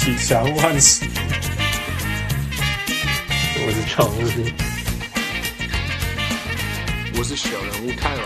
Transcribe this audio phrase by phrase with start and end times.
[0.00, 1.04] 喜小人物汉斯，
[3.66, 4.46] 我是小人物，
[7.18, 8.22] 我是小人物泰尔。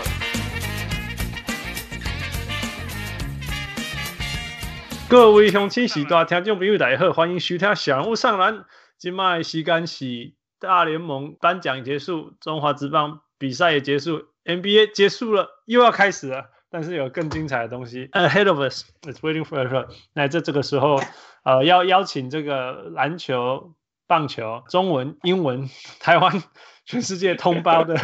[5.09, 8.65] 各位乡亲喜大听众朋友大家好，欢迎收听小人物上篮。
[8.99, 16.51] 今麦时间是大联盟颁奖结束，中华职棒比赛也结束，NBA 结束了，又要开始了。
[16.69, 19.87] 但是有更精彩的东西，Ahead of us, it's waiting for us。
[20.13, 20.99] 那在这个时候，
[21.43, 23.73] 呃，要邀请这个篮球、
[24.07, 26.41] 棒球、中文、英文、台湾、
[26.85, 27.95] 全世界通胞的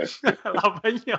[0.54, 1.18] 老朋友，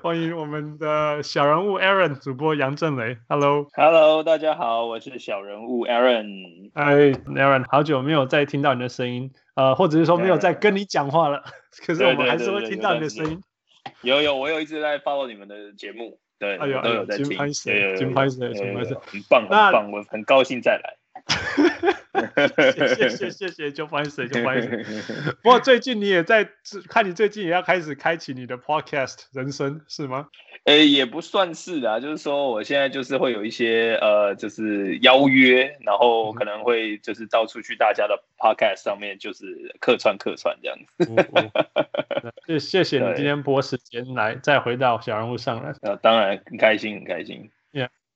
[0.00, 3.18] 欢迎我们的小人物 Aaron 主播杨振雷。
[3.28, 6.70] Hello，Hello，大家好，我是小人物 Aaron。
[6.74, 11.42] 哎，Aaron，好久没有再听到你的声音，呃，或者是说没有再跟你讲话了，
[11.84, 13.42] 可是我们还是会听到你的声音。
[14.02, 16.20] 有有，我有一直在 follow 你们的节目。
[16.38, 20.97] 对，哎呦，都有在拍摄，金拍摄，金拍摄，很棒，很棒，我很高兴再来。
[22.68, 24.82] 谢谢谢谢谢，就拍摄就欢迎谁。
[25.42, 26.48] 不过最近你也在
[26.88, 30.28] 看，你最近也要开始开启你的 podcast 人生是吗？
[30.64, 41.04] 诶、欸，也不算是啊，就是说我现在就是会有一些呃，就是邀约，然后可能会就是到处去大家的 podcast 上面，就是客串客串这样子。
[42.46, 45.74] 谢、哦、 谢谢你今天拨时间来再回到小人物上来。
[45.82, 47.50] 呃，当然很开心很开心。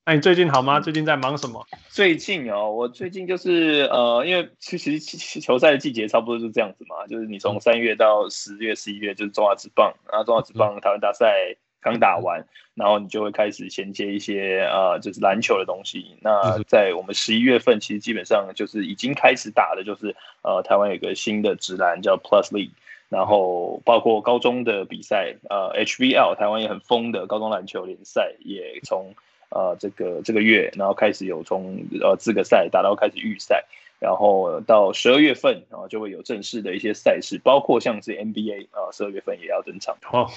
[0.04, 0.80] 那你最近好吗？
[0.80, 1.66] 最近在忙什么？
[1.88, 11.56] 最近哦，我最近就是呃，因为其实球赛的季节差不多就是这样子嘛，就是你从三月到十月、十一月就是中华职棒，然后中华职棒台湾大赛。
[11.84, 16.16] 刚打完，然后你就会开始衔接一些呃，就是篮球的东西。
[16.20, 22.70] 那在我们十一月份，其实基本上就是已经开始打的，就是呃，台湾有个新的职篮叫 Plus League，
[23.08, 29.12] 然后包括高中的比赛，呃，HBL 台湾也很疯的高中篮球联赛，也从
[29.54, 33.64] 呃这个这个月，然后开始有从呃资格赛打到开始预赛。
[34.00, 39.96] 然后到十二月份，然后就会有正式的一些赛事，包括像是 NBA 啊，十二月份也要登场。
[40.10, 40.28] 哦，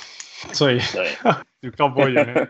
[0.53, 1.09] 所以对，
[1.63, 2.47] 就高博远。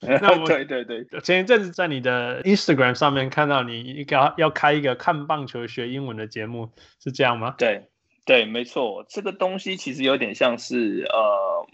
[0.00, 6.70] 那我对对对，前一阵子在你的 Instagram 上面看到你一个要开一个看棒球学英文的节目，
[7.04, 7.54] 是这样吗？
[7.58, 7.88] 对
[8.24, 11.66] 对，没错，这个东西其实有点像是呃，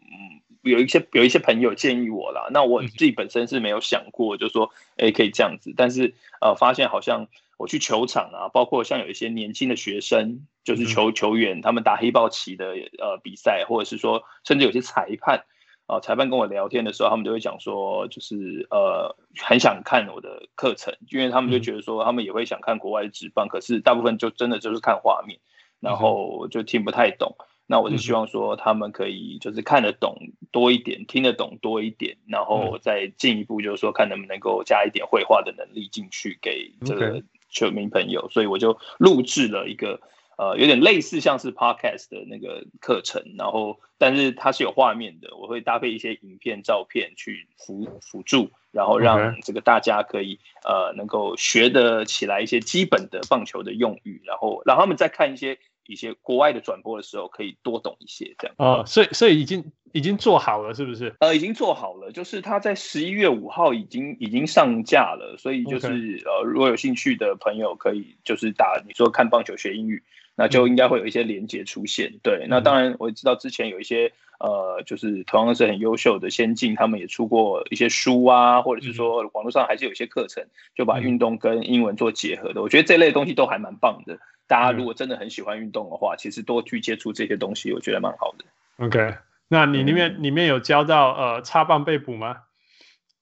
[0.62, 7.28] 有一些有一些朋友建议我啦，那我自己本身是没有想过，就是说哎可以这样子，但是呃发现好像。
[7.58, 15.44] 我去球场啊，包括像有一些年轻的学生，就是球球员，他们打黑豹旗的呃比赛，或者是说，甚至有些裁判
[15.86, 25.38] 啊、呃，裁判跟我聊天的时候，他们就会讲说，就是呃，很想看我的课程，因为他们就觉得说，他们也会想看国外的职棒，可是大部分就真的就是看画面，
[25.78, 27.36] 然后就听不太懂。
[27.66, 30.16] 那我就希望说，他们可以就是看得懂
[30.50, 37.22] 多一点，听得懂多一点，然后再进一步就是说，看能不能够加一点绘画的能力进去给这个。
[37.54, 40.00] 球迷朋友，所以我就录制了一个
[40.38, 58.54] 呃，有点类似像是 podcast 的那个课程，然后但是它是有画面的，我会搭配一些影片、照片去辅辅助，然后让这个大家可以呃能够学得起来一些基本的棒球的用语，然后让他们再看一些一些国外的转播的时候可以多懂一些这样。
[58.59, 59.65] 哦，所以所以已经。
[59.94, 61.15] 已经做好了，是不是？
[61.20, 70.03] 呃，已经做好了，就是它在十一月五号已经已经上架了，所以就是.呃，如果有兴趣的朋友可以就是打你说看棒球学英语，
[70.34, 72.09] 那就应该会有一些连接出现。
[72.09, 74.10] 嗯、对，那当然我知道之前有一些
[74.41, 80.42] 呃，就是同样是很优秀的先进，他们也出过一些书啊，或者是说网络上还是有一些课程，
[80.75, 82.60] 就把运动跟英文做结合的。
[82.60, 84.19] 嗯、我觉得这类东西都还蛮棒的。
[84.52, 88.44] 大家如果真的很喜欢运动的话，其实多去接触这些东西，我觉得蛮好的。
[88.84, 89.14] OK。
[89.48, 92.42] 那你里面里面有教到呃插棒被捕吗？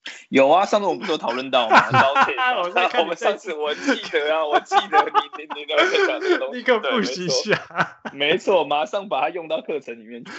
[0.31, 1.77] 有啊，上次我们不是有讨论到吗？
[2.62, 7.99] 我在看我们上次我记得啊，我记得你你你刚才讲这个东西，立刻复习一下。
[8.12, 10.31] 没错，马上把它用到课程里面去。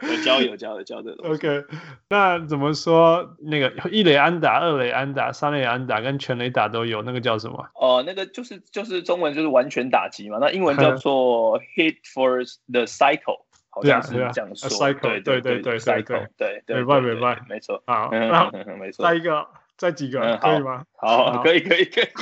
[0.00, 1.14] 有教有教有教的。
[1.24, 1.64] OK，
[2.08, 3.36] 那怎么说？
[3.40, 7.68] 那个一垒安打、二垒安打、三垒安打跟全垒打都有，那个叫什么？
[7.74, 13.42] 哦、呃，那个就是就是中文就是完全打击嘛，那英文叫做 Hit for the Cycle。
[13.74, 18.10] 好像是这样说，对对对对对，cycle，对对，明白明白，没错，好，
[18.78, 19.48] 没错，再一个，
[19.78, 20.84] 再几个，可以吗？
[20.96, 22.04] 好，可以可以可以。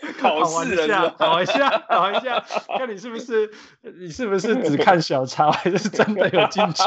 [0.18, 1.14] 考试了是吧？
[1.18, 2.44] 考一下，考一下，
[2.78, 3.50] 看你是不是
[3.98, 6.82] 你是不是只看小抄，还是真的有进去？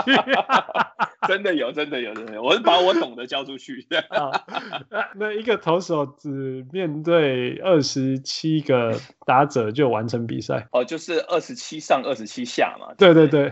[1.27, 2.43] 真的有，真的有，真的有。
[2.43, 3.85] 我是把我懂得交出去。
[4.89, 10.67] 那那一个投手只面对二十七个打者就完成比赛？
[10.71, 12.93] 哦，就是二十七上二十七下嘛。
[12.97, 13.51] 对对对。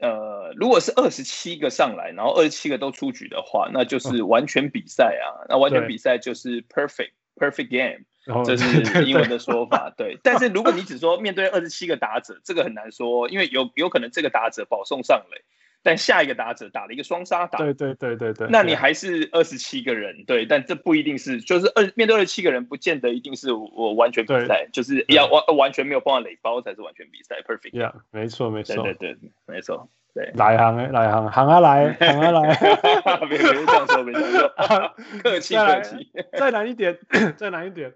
[0.00, 5.46] 呃，如果是二十七个上来，然后二十七个都出局的话，那就是完全比赛啊。
[5.48, 7.12] 那完全比赛就是 perfect。
[7.34, 8.04] perfect game，
[8.44, 9.92] 这是英文的说法。
[9.96, 15.42] 对，但是如果你只说面对二十七个打者，这个很难说，因为有有可能这个打者保送上垒。
[15.82, 27.72] 但下一个打者打了一个双杀打，对对对对对，那你还是二十七个人，对，但这不一定是，就是二面对二十七个人，不见得一定是我完全比赛，就是要完完全没有碰到垒包才是完全比赛，perfect。
[27.72, 30.30] Yeah，没错没错，对对对，没错，对。
[30.34, 32.54] 来行哎，来行行啊来，行啊来，
[33.28, 36.96] 别别这样说，别这样说， 客气客气，再难一点，
[37.36, 37.92] 再难一点，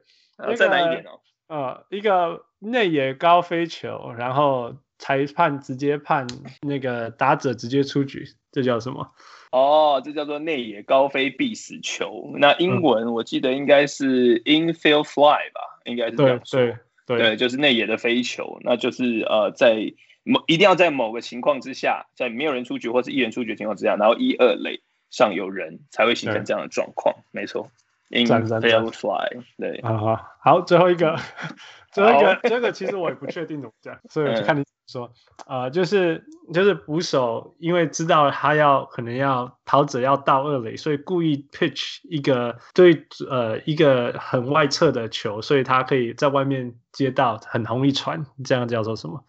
[0.56, 4.74] 再难一点哦，呃，一个内野高飞球，然后。
[4.98, 6.26] 裁判直接判
[6.62, 9.12] 那个打者直接出局，这叫什么？
[9.52, 12.32] 哦，这叫做内野高飞必死球。
[12.38, 16.58] 那英文我记得应该是 infield fly 吧，应该是这样说。
[16.60, 16.76] 对
[17.06, 19.92] 对，对，就是内野的飞球，那就是呃，在
[20.24, 27.14] 某一定要在某个情况之下，在没有人出局或是一人出局的情况之下，然后一二垒上有人才会形成这样的状况。
[27.30, 27.70] 没错
[28.10, 29.40] ，infield fly。
[29.56, 31.16] 对，好好好，最后一个，
[31.92, 34.64] 最后一个，这个其实我也不确定怎么讲，所以我就看你。
[34.86, 35.12] 说
[35.46, 36.24] 啊、呃，就是
[36.54, 49.24] 就是捕手，因为知道他要可能要跑者要到二垒，所以故意 pitch 一个对呃一个很外侧的球，所以他可以在外面接到很容易传，这样叫做什么？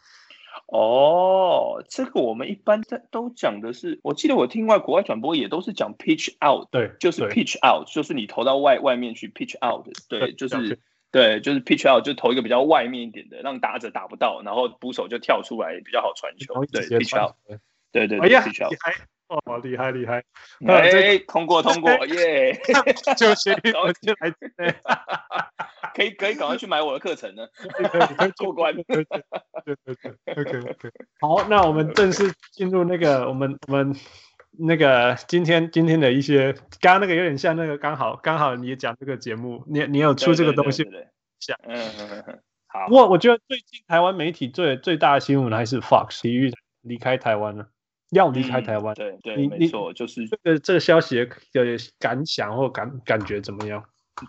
[0.67, 10.79] 哦，这个我们一般在都讲的是，我记得我听外国外转播也都是讲 pitch out，对，就是 pitch out，就是你投到外外面去 pitch out，对，对就是。
[11.17, 16.63] 对，就是 pitch out，就投一个比较外面一点的，让打者打不到，然后捕手就跳出来比较好传球。
[16.65, 17.33] 对，pitch out，
[17.91, 18.71] 对对对，pitch out。
[19.29, 20.23] 哦，厉害厉害！
[20.67, 22.53] 哎，通过通过， 耶！
[23.17, 24.31] 就先赶紧来，
[25.95, 27.47] 可以可以赶快去买我的课程呢，
[28.37, 28.75] 过关。
[28.75, 29.05] 对对
[29.85, 30.91] 对，OK OK。
[31.19, 33.95] 好，那我们正式进入那个我们我们。
[34.51, 40.83] 那个今天今天的一些，刚刚那个有点像那个，刚好刚好你也讲这个节目，你你有出这个东西，
[41.39, 42.87] 像嗯嗯嗯，好。
[42.87, 46.51] 不过我觉得最近台湾媒体最最大的新闻还是 Fox 体育
[46.81, 47.69] 离开台湾了，
[48.11, 48.95] 要离开台湾。
[48.95, 51.29] 对对，没错，就是这个这个消息的
[51.99, 53.83] 感想或感感觉怎么样？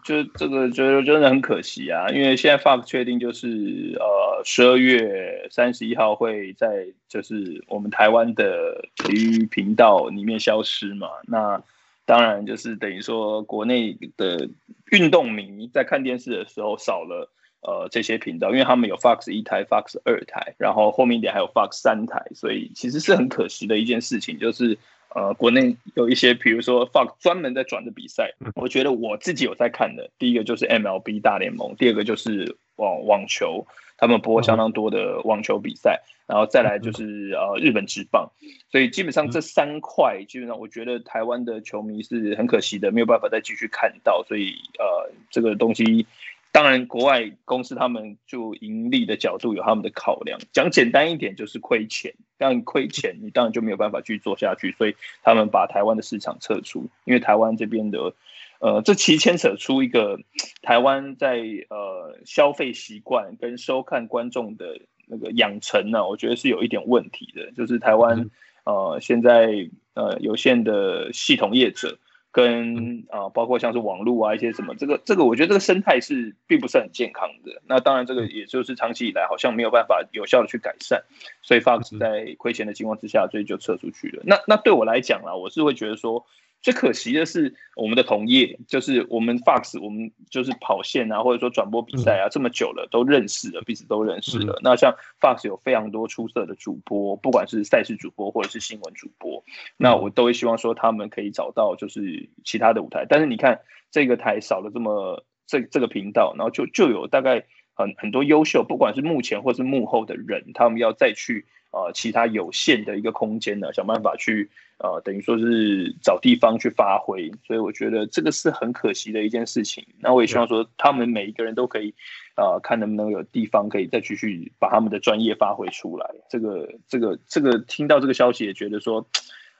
[0.04, 11.08] 就这个觉得真的很可惜啊，因为现在 Fox 确定就是呃十二月三十一号会在就是我们台湾的体育频道里面消失嘛。
[11.26, 11.62] 那
[12.04, 14.50] 当然就是等于说国内的
[14.90, 17.30] 运动迷在看电视的时候少了
[17.62, 24.76] 呃这些频道，因为他们有 Fox 一台、Fox 二台，然后后面一点还有 Fox 三台，所以其实是很可惜的一件事情，就是。
[25.14, 30.10] 呃，国内有一些，比如说 Fox 专门在转的比赛，我觉得我自己有在看的。
[30.18, 33.66] 第一个就是 MLB 大联盟，第二个就是网网球，
[33.96, 38.30] 他们播相当多的网球比赛，然后再来就是呃日本职棒。
[38.70, 44.22] 所以基本上这三块，基本上我觉得台湾的球迷是很可惜的，没有办法再继续看到。
[44.28, 46.06] 所以呃，这个东西。
[46.50, 50.40] 当然，国外公司他们就盈利的角度有他们的考量。
[50.52, 52.14] 讲简单一点，就是亏钱。
[52.36, 54.72] 当然亏钱，你当然就没有办法去做下去。
[54.72, 58.14] 所以他们把台湾的市场撤出，因为台湾这边的，
[58.60, 60.18] 呃，这其实牵扯出一个
[60.62, 67.52] 台湾在呃消费习惯跟收看观众的那个养成呢，我觉得是有一点问题的。
[67.52, 68.30] 就是台湾
[68.64, 71.98] 呃现在呃有限的系统业者。
[72.30, 77.62] 跟啊，包括像是网络啊一些什么，这个这个，我觉得这个生态是并不是很健康的。
[77.66, 81.04] 那当然，这个也就是长期以来好像没有办法有效的去改善，
[81.42, 84.22] 所以 Fox 在亏钱的情况之下，所以就撤出去了。
[84.26, 86.26] 那那对我来讲啊，我是会觉得说。
[86.60, 94.58] 最可惜的是，我们的同业就是我们 Fox，我们就是跑线啊，或者说转播比赛啊，这么久了都认识了，彼此都认识了。
[94.62, 99.44] 那像 Fox 有非常多出色的主播，不管是赛事主播或者是新闻主播，
[99.76, 103.06] 那我都会希望说他们可以找到就是其他的舞台。
[103.08, 103.60] 但是你看
[103.90, 111.46] 这个台少了这么这这个频道，然后就就有大概很很多优秀，不管是幕前或是幕后的人，他们要再去。
[111.70, 114.48] 呃，其他有限的一个空间呢，想办法去
[114.78, 119.84] 呃，等于说是找地方去发挥，所以我觉得这个是很可惜的一件事情。
[120.00, 121.94] 那我也希望说，他们每一个人都可以
[122.36, 126.08] 呃，看能不能有地方可以再继续把他们的专业发挥出来。
[126.30, 129.06] 这个、这个、这个，听到这个消息也觉得说，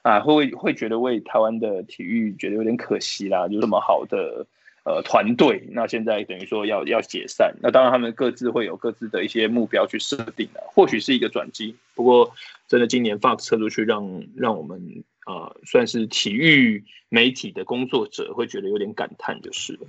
[0.01, 4.47] 啊，会会觉得为台湾的体育觉得有点可惜啦，有这么好的。
[4.89, 11.75] 呃，团队那现在等于说要要解散，那当然他们各自会有各自的一些目标去设定的，或许是一个转机。
[11.93, 12.33] 不过，
[12.67, 14.03] 真的今年 Fox 撤出去让，
[14.35, 19.81] 让让我们呃算是体育媒体的工作者会觉得有点感叹，就是了。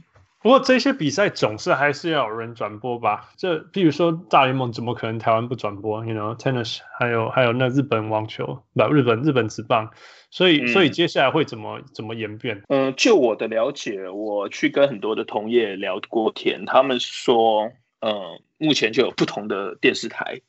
[0.42, 3.28] 不过这些比赛总是还是要有人转播吧？
[3.36, 9.90] 这比如说大联盟怎么可能台湾不转播？You know tennis，还有还有那日本网球，不日本日本职棒，
[10.30, 12.62] 所以、嗯、所以接下来会怎么怎么演变？
[12.68, 17.70] 嗯，就我的了解，我去跟很多的同业聊过天，他们说，
[18.00, 20.40] 嗯，目前就有不同的电视台。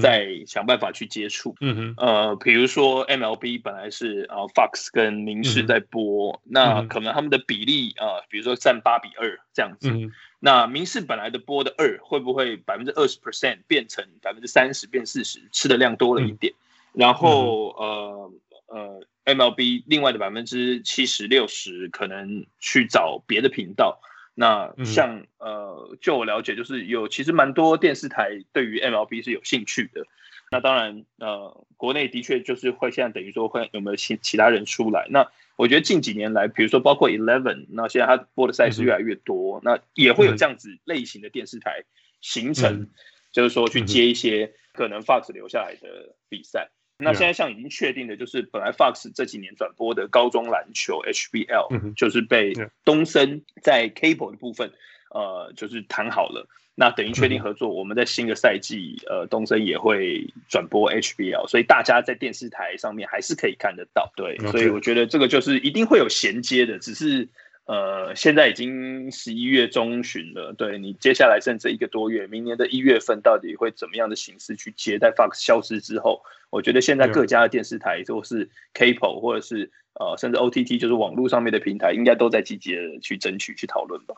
[0.00, 16.52] 在想办法去接触，嗯哼，呃，比如说 MLB 本来是啊 Fox 跟明视在播，嗯、那可能他们的比例啊、呃，比如说占八比二这样子，嗯、那明视本来的播的二会不会百分之二十 percent 变成百分之三十变四十，吃的量多了一点，
[16.92, 18.32] 嗯、然后呃
[18.66, 24.00] 呃 MLB 另外的百分之七十六十可能去找别的频道。
[24.34, 30.06] 那像、嗯、呃，就我了解，就是有其实蛮多电视台对于 MLB 是有兴趣的。
[30.50, 35.06] 那当然，呃，国内的确就是会现在等于说会有没有其其他人出来。
[35.10, 41.84] 那我觉得近几年来，比如说包括 Eleven，那现在它播的赛事越来越多，嗯、那也会有这样子类型的电视台
[42.20, 42.90] 形成，嗯、
[43.32, 46.70] 就是说去接一些可能 Fox 留下来的比赛。
[46.98, 54.72] 那现在像已经确定的，就是本来 Fox 这几年转播的高中篮球 HBL，就是被东森在 Cable 的部分，
[55.10, 56.48] 呃，就是谈好了。
[56.76, 64.12] 那等于确定合作，我们在新的赛季，呃，东森也会转播 HBL，所以大家在电视台上面还是可以看得到。
[64.16, 67.28] 对，所以我觉得这个就是一定会有衔接的，只是。
[67.66, 76.22] 呃，现在已经十一月中旬了，对，你接下来甚至一个多月，明年的一月份到底会怎么样的形式去接待 Fox 消失之后？
[76.50, 84.14] 我觉得现在各家的电视台，或是 Cable 或者是呃，甚至 OTT，就是网络上面的平台，应该都在积极的去争取、去讨论吧。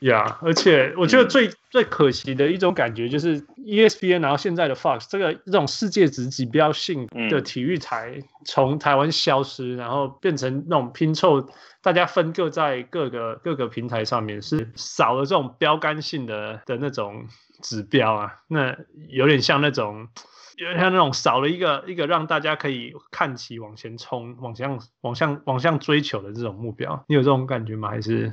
[0.00, 11.48] 呀，yeah, 而且我觉得最、嗯、最可惜的一种感觉就是 ESPN，然后现在的 Fox 这个这种世界级指标性的体育台从台湾消失，然后变成那种拼凑，
[11.82, 17.26] 大家分割在各个各个平台上面，是少了这种标杆性的的那种
[17.62, 18.76] 指标啊，那
[19.08, 20.08] 有点像那种
[20.56, 27.88] 有点像那种少了一个一个让大家可以看齐往前冲、往向往向往向追求的这种目标，你有这种感觉吗？
[27.88, 28.32] 还是？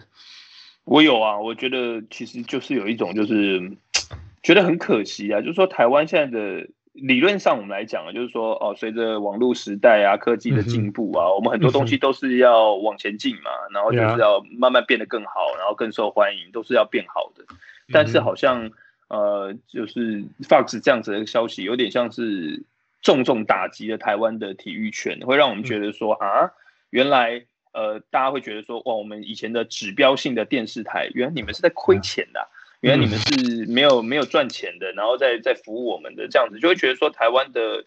[0.86, 3.72] 我有啊，我觉得其实就是有一种就是
[4.44, 17.44] 觉得很可惜啊，就是说台湾现在的理论上我们来讲啊，就是说哦，随着网络时代啊、科技的进步啊，我们很多东西都是要往前进嘛，然后就是要慢慢变得更好，然后更受欢迎，都是要变好的。
[17.92, 18.70] 但是好像
[19.08, 22.64] 呃，就是 Fox 这样子的消息，有点像是
[23.02, 26.52] 重重打击了台湾的体育圈，会让我们觉得说啊，
[26.92, 27.46] 原来。
[27.76, 32.48] 呃，大家会觉得说，哇，我们以前的指标性的电视台，原来你们是在亏钱的，啊，
[32.80, 37.84] 原来你们是没有没有赚钱的，然后在在服务我们的这样子，就会觉得说，台湾的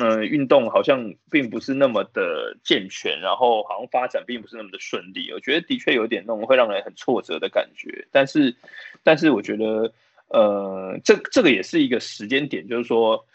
[0.00, 5.30] 呃运动好像并不是那么的健全，然后好像发展并不是那么的顺利。
[5.32, 8.56] 我觉得的确有点那种会让人很挫折的感觉，但是
[9.02, 9.92] 但是我觉得，
[10.28, 13.26] 呃，这这个也是一个时间点，就是说。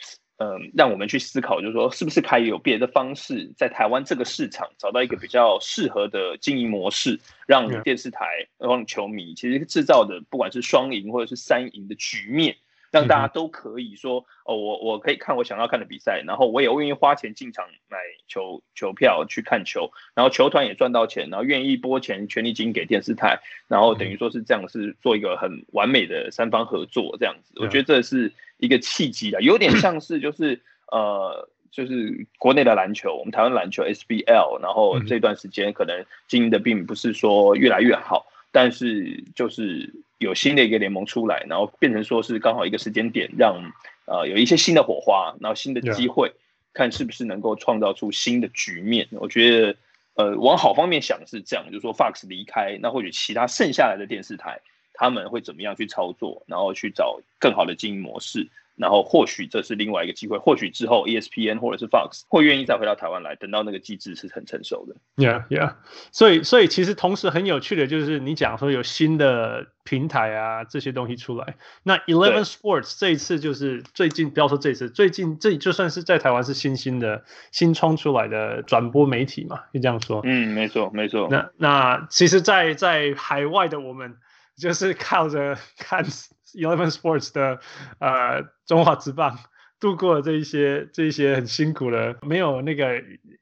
[0.42, 8.26] 嗯，让我们去思考，就是说，是不是可以有别的方式，在台湾这个市场找到一个比较适合的经营模式，让电视台、
[8.58, 12.56] 让球迷其实制造的，不管是双赢或者是三赢的局面，
[12.92, 28.32] 让大家都可以说，哦，我我可以看我想要看的比赛，然后我也愿意花钱进场买球球票去看球，然后球团也赚到钱，然后愿意拨钱权利金给电视台，然后等于说是这样，是做一个很完美的三方合作这样子，我觉得这是。
[28.62, 39.92] 一个契机的，有点像是就是呃，就是国内的篮球，我们台湾篮球 SBL，然后这段时间可能经营的并不是说越来越好，但是就是
[40.22, 43.74] 有新的一个联盟出来，然后变成说是刚好一个时间点，让
[44.06, 46.32] 呃有一些新的火花，然后新的机会，
[46.74, 49.08] 看是不是能够创造出新的局面。
[49.12, 49.76] 我觉得
[50.14, 54.62] 呃往好方面想是这样，就是说 Fox 离开，那或许其他剩下来的电视台。
[54.94, 64.96] 他们会怎么样去操作，然后去找更好的经营模式，然后或许这是另外一个机会，或许之后 ESPN 或者是 Fox 会愿意再回到台湾来，等到那个机制是很成熟的。
[65.18, 65.76] Yeah, yeah。
[66.12, 80.22] 所以，所以其实同时很有趣的就是你讲说有新的平台啊这些东西出来，那 Eleven Sports 这一次就是最近不要说这一次，最近这就算是在台湾是新兴的新冲出来的转播媒体嘛，就这样说。
[80.24, 81.28] 嗯，没错，没错。
[81.30, 84.16] 那那其实在，在在海外的我们。
[84.62, 86.06] 就是靠着看
[86.54, 87.60] Eleven Sports 的
[88.00, 89.40] 呃中华职棒
[89.80, 93.02] 度过了这一些这一些很辛苦的没有那个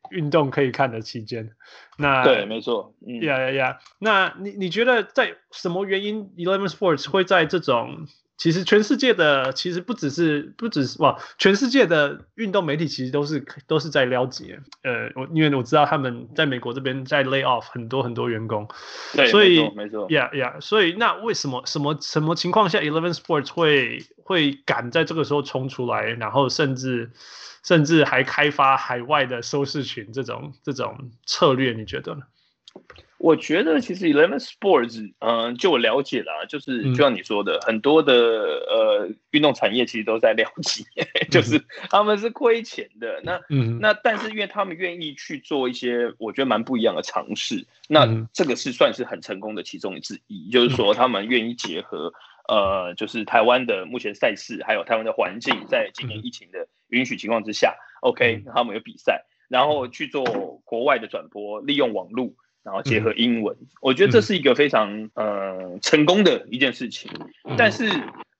[0.09, 1.51] 运动可以看的期间
[1.97, 2.95] 那对，没错。
[3.21, 3.79] 呀呀呀！
[3.99, 8.07] 那你你觉得在什么原因，Eleven Sports 会在这种？
[8.39, 18.67] 其实全世界的其实不只是不只是哇，全世界的运动媒体其实都是都是在了解，呃，我因为我知道他们在美国这边在 lay off 很多很多员工，
[19.13, 27.11] 对，所以没错，yeah yeah，所以那为什么什么什么情况下 Eleven Sports 会会敢在这个时候冲出来，然后甚至
[27.61, 32.21] 甚至还开发海外的收视群这种这种策略，你觉得呢？
[33.19, 43.19] 我觉得其实 Eleven Sports，嗯、呃，就我了解啦，就是就像你说的，嗯、很多的呃运动产业其实都在了解， 嗯、就是他们是亏钱的。
[43.25, 52.13] 那嗯，那但是因为他们愿意去做一些我觉得蛮不一样的尝试，那这个是算是很成功的其中之一，嗯、就是说他们愿意结合
[52.47, 60.23] 呃，就是台湾的目前赛事，还有台湾的环境，在今年疫情的允许情况之下、嗯、，OK，他们有比赛，然后去做
[60.63, 62.33] 国外的转播，利用网络。
[62.69, 67.09] 然后结合英文，嗯、我觉得这是一个非常呃成功的一件事情。
[67.43, 67.89] 嗯、但是，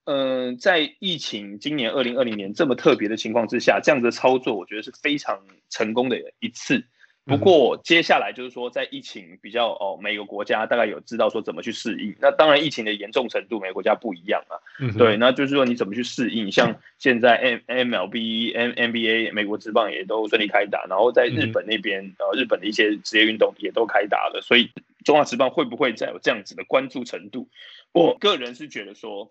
[0.06, 5.40] 呃，在疫情今年二零二零年这么特别的情况之下，这样子的操作，我觉得是非常
[5.72, 6.86] 成功的一次。
[7.30, 12.16] 不过接下来就是说，在疫情比较哦，每个国家大概有知道说怎么去适应。
[12.20, 14.58] 那当然，疫情的严重程度每个国家不一样啊。
[14.80, 16.52] 嗯、对，那就是说你怎么去适应？
[16.52, 24.42] 像现在 M MLB、M NBA 美国职棒也都顺利开打，然后在日本那边，嗯、呃，日本的一些职业运动也都开打了。
[24.42, 24.72] 所以
[25.06, 27.48] 中华职棒会不会再有这样子的关注程度？
[27.92, 29.30] 我个人是觉得说，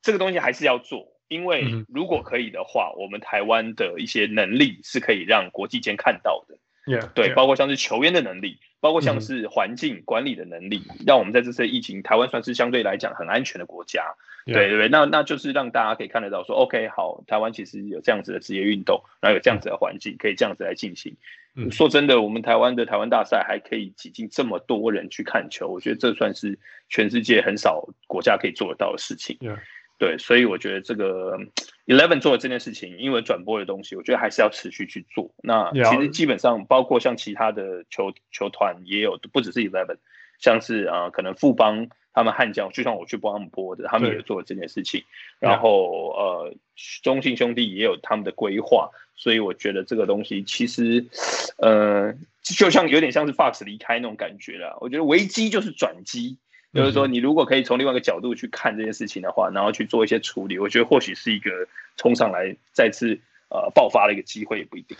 [0.00, 6.56] 这个东西还是要做，因为如果可以的话，我们台湾的一些能力是可以让国际间看到的。
[6.88, 7.34] Yeah, 对，yeah.
[7.34, 14.14] 包括像是球员的能力，包括像是环境管理的能力，嗯、让我们在这次疫情，台湾算是相对来讲很安全的国家。
[14.46, 14.54] Yeah.
[14.54, 21.16] 对对对，那那就是让大家可以看得到说，OK，好，台湾其实有这样子的职业运动，然后有这样子的环境，可以这样子来进行。
[21.54, 29.36] 嗯、说真的，我们台湾的台湾大赛还可以挤进这么多人去看球，我觉得这算是全世界很少国家可以做得到的事情。
[29.98, 31.36] 对，所以我觉得这个
[31.86, 35.34] Eleven 做的这件事情，英文转播的东西，我觉得还是要持续去做。
[35.42, 39.96] 那其实基本上包括像其他的球球团也有，不只是 Eleven，
[40.38, 45.02] 像是啊、呃，可能富邦他们悍将，就像我去帮他们播的，他们也做了这件事情。
[45.40, 46.54] 然后呃，
[47.02, 51.06] 中信兄弟也有他们的规划，所以我觉得这个东西其实
[51.56, 54.78] 呃，就像有点像是 Fox 离开那种感觉了。
[54.80, 56.38] 我觉得危机就是转机。
[56.74, 61.50] 就是说，你如果可以从另外一个角度去看这件事情的话，然后去做一些处理，我觉得或许是一个
[61.96, 64.96] 冲上来再次呃爆发的一个机会，也不一定。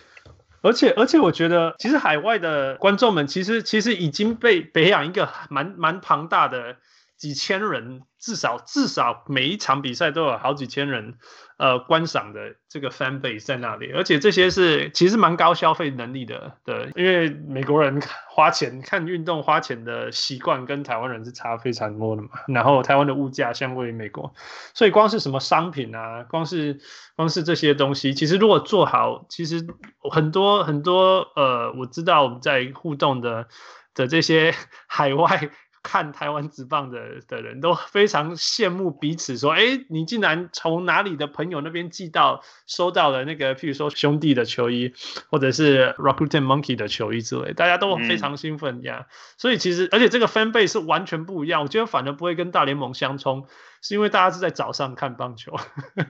[0.61, 6.75] 而且，而且我觉得，其实海外的观众们其实其实已经被培养一个蛮蛮庞大的
[7.19, 11.19] 几千人，至少至少每一场比赛都有好几千人。
[11.57, 22.29] 呃，观赏的这个 fan base 在那里，而且这些是其实蛮高消费能力的，对，因为美国人花钱看运动花钱的习惯跟台湾人是差非常多的嘛。
[22.47, 24.33] 然后台湾的物价相对于美国，
[24.73, 26.79] 所以光是什么商品啊，光是
[27.17, 29.67] 光是这些东西，其实如果做好，其实
[30.09, 33.49] 很多很多呃，我知道我们在互动的
[33.93, 34.55] 的这些
[34.87, 35.51] 海外。
[35.81, 44.93] 看台湾职棒的的人都非常羡慕彼此，说：“哎，你竟然从哪里的朋友那边寄到收到了那个，譬如说兄弟的球衣，
[45.29, 48.99] 或者是 Rakuten Monkey 的球衣之类，大家都非常兴奋呀。
[49.01, 49.05] 嗯、
[49.37, 53.47] 所以其实，而且这个 fan base 是完全不一样，我觉得反而不会跟大联盟相冲。”
[53.81, 55.55] 是因为大家是在早上看棒球，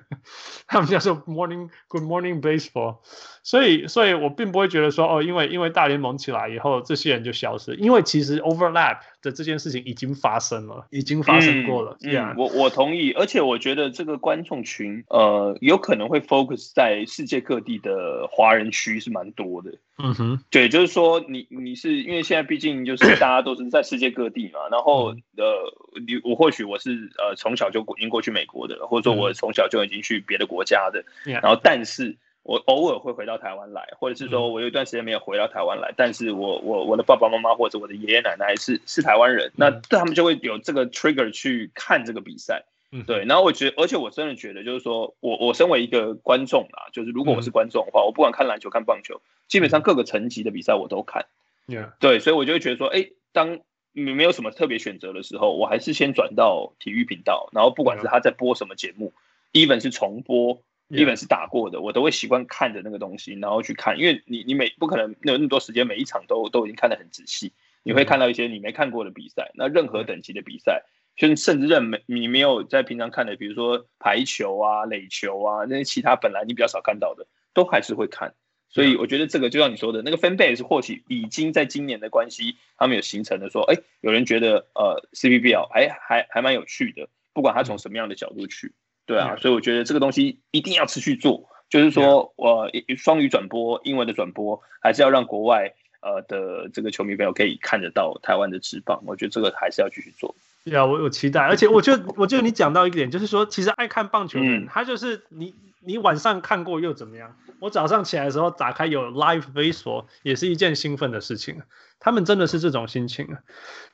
[0.67, 2.97] 他们叫做 morning good morning baseball，
[3.43, 11.97] 所以所以我并不会觉得说哦，因为因为大联盟起来以后，这些人就消失，因为其实 overlap 的这件事情已经发生了，已经发生过了。
[12.01, 19.73] 嗯，样嗯，我我同意，而且我觉得这个观众群呃有可能会 focus 在世界各地的华人区是蛮多的。
[20.01, 25.73] 嗯哼，对，就是说你你是因为现在毕竟就是大家都是在世界各地嘛，然后呃，
[26.07, 42.63] 你我或许我是呃从小就已经过去美国的，或者说我从小就已经去别的国家的，然后但是我偶尔会回到台湾来，或者是说我有一段时间没有回到台湾来，但是我我我的爸爸妈妈或者我的爷爷奶奶是是台湾人，那他们就会有这个 trigger 去看这个比赛。
[42.91, 51.27] 嗯，对，然后我觉得，而且我真的觉得，就是说我我身为一个观众啊，就是如果我是观众的话，嗯、我不管看篮球看棒球，基本上各个层级的比赛我都看。
[51.67, 53.59] 嗯，对，所以我就会觉得说，哎，当
[53.91, 59.13] 你没有什么特别选择的时候，我还是先转到体育频道，然后不管是他在播什么节目、
[59.53, 67.51] 嗯、，even 是重播，even 是打过的，我都会习惯看着那个东西，然后去看，因为你你每不可能有那么多时间，每一场都都已经看得很仔细，
[67.83, 70.85] 你会看到一些你没看过的比赛，那任何等级的比赛。
[71.19, 78.33] 就是甚至认没你没有在平常看的，比如说排球啊、垒球啊那些其他本来你比较少看到的，都还是会看。
[78.69, 88.71] 所以我觉得这个就像你说的那个 fan base 或许已经在今年的关系，他们有形成的说，哎，有人觉得呃 CPBL 还还还蛮有趣的，不管他从什么样的角度去，
[89.05, 100.33] 对啊，所以我觉得这个东西一定要持续做，就是说我双语转播、英文的转播，还是要让国外呃的这个球迷朋友可以看得到台湾的职棒，我觉得这个还是要继续做。
[100.69, 105.53] 对啊，我有期待，而且我觉得我觉得你讲到一点，就是说其实爱看棒球的人，他就是你。
[105.81, 107.37] 你晚上看过又怎么样？
[107.61, 111.61] 我早上起来的时候打开有 live baseball 也是一件兴奋的事情。
[112.01, 113.39] 他们真的是这种心情啊。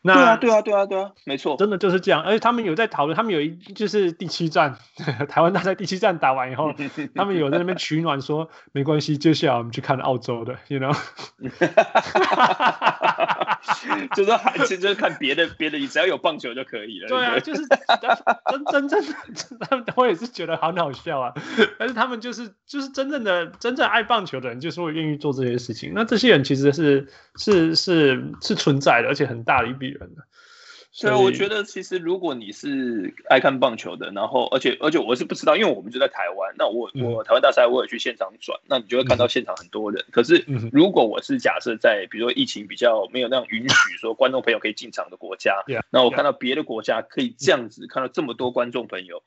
[0.01, 2.23] 那对啊，对啊，对啊，对啊，没错，真的就是这样。
[2.23, 4.77] 而且他们有在讨论，他们有一就是第七站，
[5.29, 6.73] 台湾大赛第七站打完以后，
[7.13, 10.95] 他们有在那边取暖说，说没关系，接下来我们去看澳洲的，you know。
[14.15, 17.07] 就是说，其实就是看别的别的，你只要有棒球就可以了。
[17.07, 21.33] 对啊，就是真真正的，他 们我也是觉得很好笑啊。
[21.77, 25.93] 但是他们就是就是真正的真正爱棒球的人，就是会愿意做这些事情。
[25.93, 30.23] 那这些人其实是是是是存在的，而且很大的一笔人的。
[30.97, 40.05] 所以我觉得，其实如果你是爱看棒球的，然后而且而且我是不知道，因为我们就在台湾，那我我台湾大赛我也去现场转，那你就会看到现场很多人。
[40.09, 49.21] 可是如果我是假设在比如说疫情比较没有那样允许 说观众朋友可以进场的国家，那我看到别的国家可以这样子看到这么多观众朋友，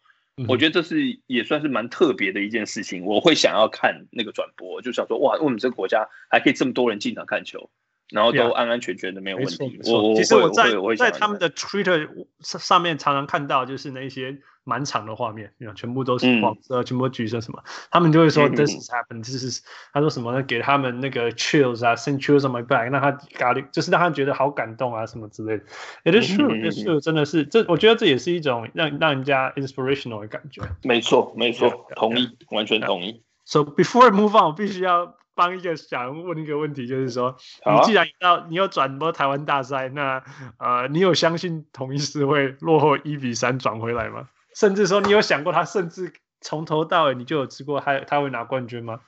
[0.48, 3.04] 我觉得这是也算是蛮特别的一件事情。
[3.04, 7.68] 我会想要看那个转播，就想说哇，我们这个国家还可以这么多人进场看球。
[8.10, 9.80] 然后都安安全全的，没有问题。
[9.84, 12.08] 我其实我在在他们的 Twitter
[12.40, 20.42] 上面常常看到，就是那些满场的画面，全部都是黄色，全部橘色什么，他们就会说 This is happened，这是他说什么呢？
[20.42, 25.64] 给他们那个 chills 啊，send chills on my back，让他咖喱，就是让他觉得好感动啊，什么之类的。
[26.04, 30.62] It is true，it is true，真的是这，我觉得这也是一种让让人家 inspirational 的感觉。
[30.82, 33.22] 没错，没错，同意，完全同意。
[33.44, 35.17] So before I move on，我必须要。
[35.38, 40.20] 帮一个想问一个问题，就是说，你既然要你有转播台湾大赛，那
[40.59, 44.29] 呃，你有相信统一狮会落后一比三转回来吗？
[44.53, 48.98] 甚至说，你有想过他甚至从头到尾你就有吃过他他会拿冠军吗？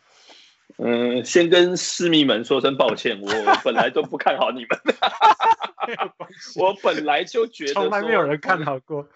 [0.78, 3.28] 嗯，先跟狮迷们说声抱歉，我
[3.64, 4.78] 本来都不看好你们，
[6.56, 9.08] 我本来就觉得从来没有人看好过。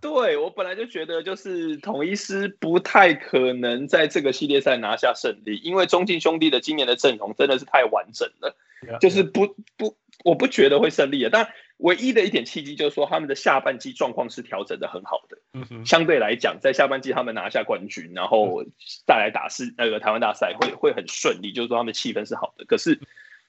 [0.00, 11.30] 对，我本来就觉得，就是统一师不太可能在这个系列赛拿下胜利，因为中信兄弟的今年的阵容真的是太完整了，yeah, 就是不不，我不觉得会胜利的。
[11.30, 15.38] 但唯一的一点契机就是说，他们的下半季状况是调整的很好的，
[15.84, 18.64] 相对来讲，在下半季他们拿下冠军，然后
[19.06, 22.64] 再来打是那个台湾大赛会会很顺利，就是说他们气氛是好的。
[22.64, 23.00] 可是，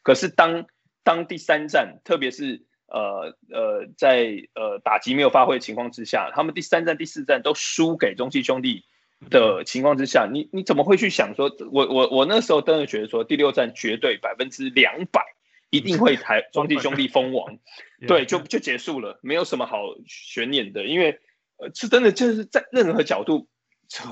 [0.04, 0.66] 可是当
[1.04, 2.67] 当第三站，特别是。
[2.88, 8.86] 呃呃，在呃打击没有发挥的情况之下，他们第三战、第四战都输给中继兄弟
[9.30, 15.22] 的情况之下，你你怎么会去想说，我我我那时候真的觉得说，第六战绝对百分之两百
[15.70, 17.58] 一定会台 中继兄弟封王，
[18.08, 21.20] 对，就就结束了，没有什么好悬念的，因为
[21.58, 23.48] 呃是真的就是在任何角度，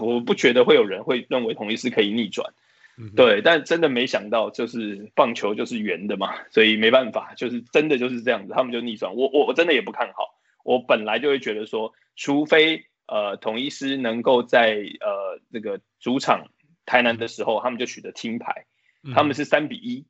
[0.02, 2.54] 我不觉得会有人会认为同一是可以逆转。
[3.16, 9.16] 对，但真的没想到，就是棒球就是圆的嘛，所以没办法，就是真的就是这样子，他们就逆转。
[9.16, 16.48] 我我我真的也不看好，我本来就会觉得说，除非呃统一师能够在呃这个主场
[16.86, 18.66] 台南的时候，他们就取得听牌，
[19.14, 20.06] 他们是三比一，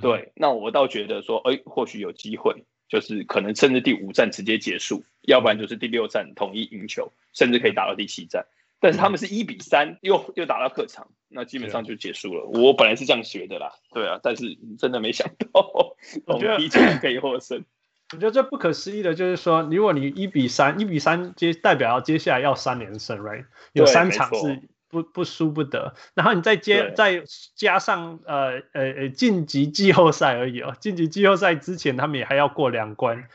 [0.00, 8.46] 对，那我倒觉得说，哎，或许有机会，就是可能甚至第五战直接结束，要不然就是第六战统一赢球，甚至可以打到第七战。
[8.80, 12.44] 但是他们是一比三，又又打到客场，那基本上就结束了。
[12.46, 17.64] 我本来是这样学的啦，对啊，但是真的没想到， 我觉得一场可以获胜。
[18.12, 23.44] 我觉得最不可思议的就是说，如果你一比三，一比三接代表要接下来要三连胜，right？
[23.72, 27.22] 有三场是不不输不得，然后你再接再
[27.54, 33.28] 加上呃呃呃晋级季后赛而已哦，晋级季后赛之前他们也还要过两关。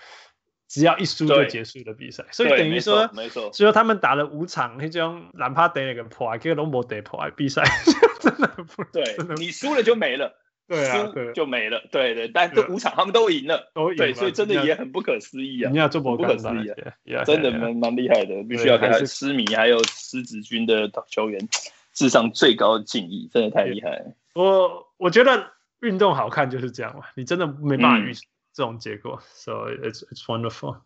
[0.74, 7.62] 只要一输就结束的比赛，所以等于说，没错，所以说他们打了五场那种哪怕得那个破，结果都没得破比赛，
[8.20, 9.04] 真的不对，
[9.38, 10.34] 你输了就没了，
[10.68, 21.48] 对啊，就没了，对对，但这五场他们都赢了，都赢，对，所以真的也很不可思议啊，你要这么不可思议啊，真的蛮蛮厉害的，必须要给他狮迷还有狮子军的球员
[21.94, 24.16] 致上最高的敬意，真的太厉害了。
[24.34, 28.24] 我我觉得运动好看就是这样嘛，你真的没办法预测。
[28.54, 30.78] 这种结果，so it's it's wonderful。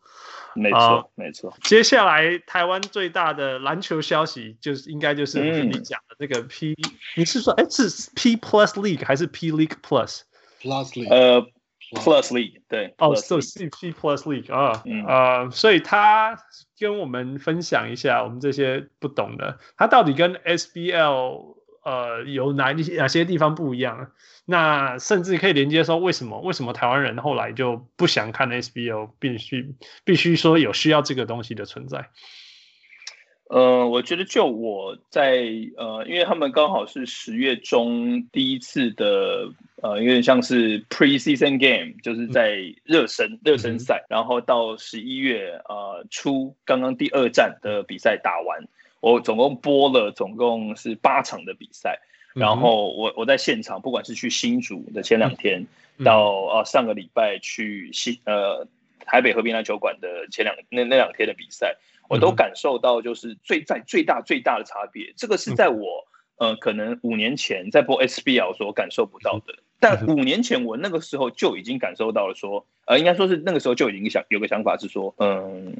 [0.55, 1.53] 没错，没错。
[1.63, 6.75] 接下来台湾最大的篮球消息，就是应该就是你讲的这个 P，
[7.15, 11.09] 你是说哎是 P Plus League 还是 P League Plus？Plus League。
[11.09, 11.41] 呃
[11.91, 12.95] ，Plus League，对。
[12.97, 16.39] 哦，所以是 P Plus League 啊，呃，所以他
[16.79, 21.56] 跟我们分享一下，我们这些不懂的，他到底跟 SBL
[21.87, 24.11] 呃有哪一哪些地方不一样？
[24.45, 29.73] 那甚至可以连接说，为什么为什么台湾人后来就不想看 SBO，必须
[30.03, 32.09] 必须说有需要这个东西的存在。
[33.49, 35.37] 呃，我觉得就我在
[35.77, 39.49] 呃，因为他们刚好是十月中第一次的
[39.81, 48.67] 呃，有点像是 pre-season game，就是在热身、嗯、热身赛，然后到十一月呃初刚刚第二站的比赛打完，
[48.99, 51.99] 我总共播了总共是八场的比赛，
[52.33, 58.67] 然后我我在现场，不管是去新竹的前两天，嗯、到呃上个礼拜去新呃
[59.05, 61.77] 台北和平篮球馆的前两那那两天的比赛。
[62.09, 66.07] 我都感受到，就是最在最大最大的差别，这个是在我
[66.37, 69.55] 呃可能五年前在播 SBL 所感受不到的。
[69.81, 75.75] 但五年前我那个时候就已经感受到了，说呃应该说是那个时候就已经想有个想法是说，嗯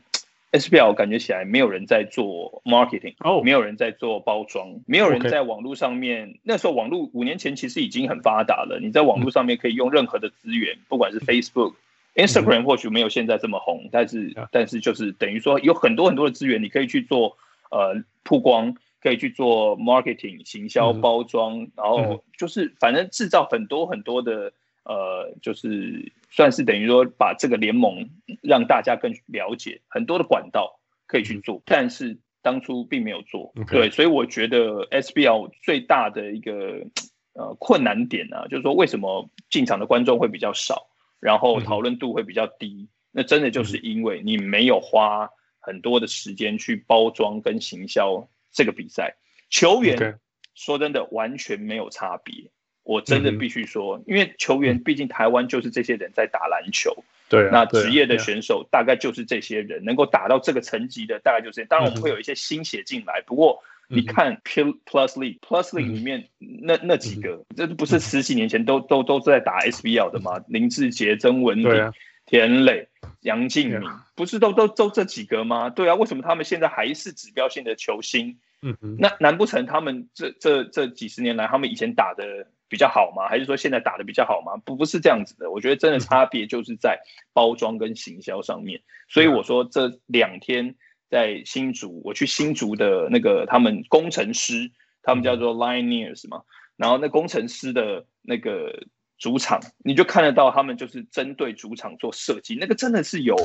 [0.52, 6.40] ，SBL 感觉起来没有人在做 marketing，哦，没有人在做包装，没有人在网络上面。
[6.44, 11.74] 那时候网络五年前其实已经很发达了，你在网络上面可以用任何的资源，不管是 Facebook。
[12.16, 17.38] Instagram 或许没有现在这么红，但是但是就是等于说有很多很多的资源，你可以去做
[17.70, 24.52] 呃曝光，可以去做 marketing 行销包装，然后就是反正制造很多很多的
[24.88, 28.10] 呃，就是算是等于说把这个联盟
[28.42, 36.88] 让大家更了解很多的管道可以去做，但是当初并没有做，对，所以我觉得 SBL 最大的一个
[37.34, 40.88] 呃困难点呢，就是说为什么进场的观众会比较少。
[41.20, 49.16] 然后讨论度会比较低，那真的就是因为你没有花很多的时间去包装跟行销这个比赛。
[49.50, 50.20] 球员
[50.54, 52.52] 说真的完全没有差别，
[52.88, 61.68] 我真的必须说，因为球员毕竟台湾就是这些人在打篮球，对，那职业的选手大概就是这些人，能够打到这个层级的大概就是这些。
[61.68, 63.62] 当然我们会有一些新血进来，不过。
[63.90, 70.44] 你看 Plus League Plus League 里面那那几个，这不是十几年前都都都是在打 SBL 的吗？
[70.50, 71.94] 林志杰、曾文鼎、
[72.26, 72.90] 田磊、
[73.22, 73.80] 杨敬敏，
[74.14, 75.70] 不是都都都这几个吗？
[75.70, 78.40] 对啊，为什么他们现在还是指标性的球星？
[78.62, 83.28] 嗯嗯，那难不成他们这这这几十年来，他们以前打的比较好吗？
[83.28, 84.62] 还是说现在打的比较好吗？
[84.66, 87.00] 不不是这样子的，我觉得真的差别就是在
[87.34, 88.82] 包装跟行销上面。
[89.10, 90.76] 所以我说这两天。
[91.10, 96.42] 在新竹，我去新竹的那个他们工程师，他们叫做 Lioneers 嘛，
[96.76, 98.84] 然后那工程师的那个
[99.18, 103.36] 主场，你就看得到他们就是针对主场做设计，那个真的是有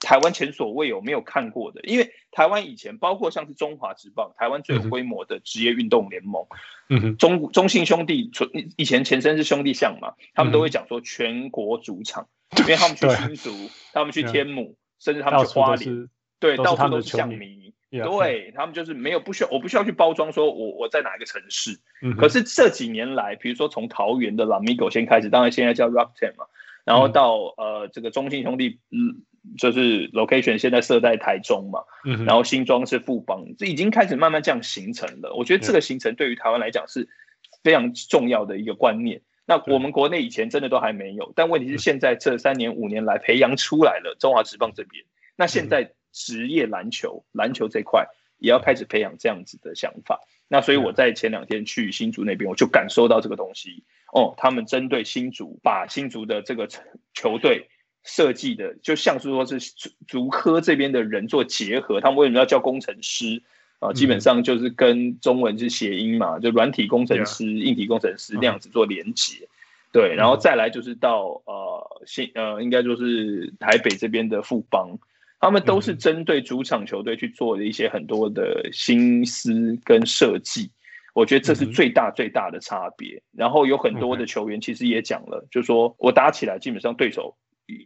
[0.00, 6.46] 台湾前所未有没有看过的，因为台湾以前包括像是中华职棒，台湾最有规模的职业运动联盟，
[6.88, 8.30] 嗯，中中信兄弟
[8.76, 16.08] 以前前身是兄弟象嘛，他们都会讲说全国主场，因为他们去新竹，他们去天母，甚至他们去花莲。
[16.38, 21.78] 对，到处都是象迷，对他们就是没有不需要，我不需要去包装说我我在哪一个城市。
[22.00, 26.46] 嗯、可是这几年来，比如说从桃园的 Lamigo 先开始，当然现在叫 Rockten 嘛，
[26.86, 29.20] 然后到、嗯、呃这个中信兄弟，嗯，
[29.58, 35.34] 就是 location 现在设在台中嘛，嗯，然后新庄是富邦，这已经开始慢慢这样形成了。
[35.34, 37.06] 我觉得这个形成对于台湾来讲是
[37.62, 39.20] 非常重要的一个观念。
[39.44, 45.04] 那我们国内以前真的都还没有，但问题是现在这三年五年来培养出来了中华职棒这边，
[45.36, 45.92] 那现在。
[46.12, 48.06] 职业篮球，篮球这块
[48.38, 50.20] 也要开始培养这样子的想法。
[50.48, 53.82] 那所以我在前两天去新竹那边，我就感受到这个东西。
[54.12, 56.68] 哦，他们针对新竹，把新竹的这个
[57.14, 57.68] 球队
[58.04, 59.58] 设计的，就像是说是
[60.06, 62.02] 竹科这边的人做结合。
[62.02, 63.42] 他们为什么要叫工程师
[63.78, 63.94] 啊？
[63.94, 69.48] 基本上就是跟中文是谐音嘛，就软体工程师、硬体工程师那样子做连接。
[69.92, 74.98] 对，然后再来就是到呃新呃，应该就是台北这边的富邦。
[75.42, 80.70] 他们都是针对主场球队去做的一些很多的心思跟设计，
[81.14, 83.20] 我觉得这是最大最大的差别。
[83.32, 87.36] 然后有很多的球员其实也讲了，就是说我打起来基本上对手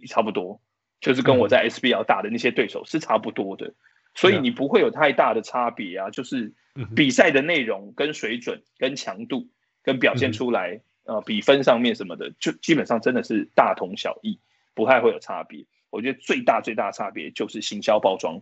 [0.07, 0.61] 差不多，
[1.01, 3.73] 就是跟我在 SBL 打的那些对手是差不多的，
[4.14, 6.11] 所以你不会有太大的差别啊。
[6.11, 6.53] 就是
[6.95, 9.49] 比赛的内容跟水准跟强度
[9.83, 14.38] 跟表现出来，呃，比分上面什么的，就基本上真的是大同小异，
[14.75, 15.64] 不太会有差别。
[15.90, 18.40] 我觉得最大最大的差别就是行销包装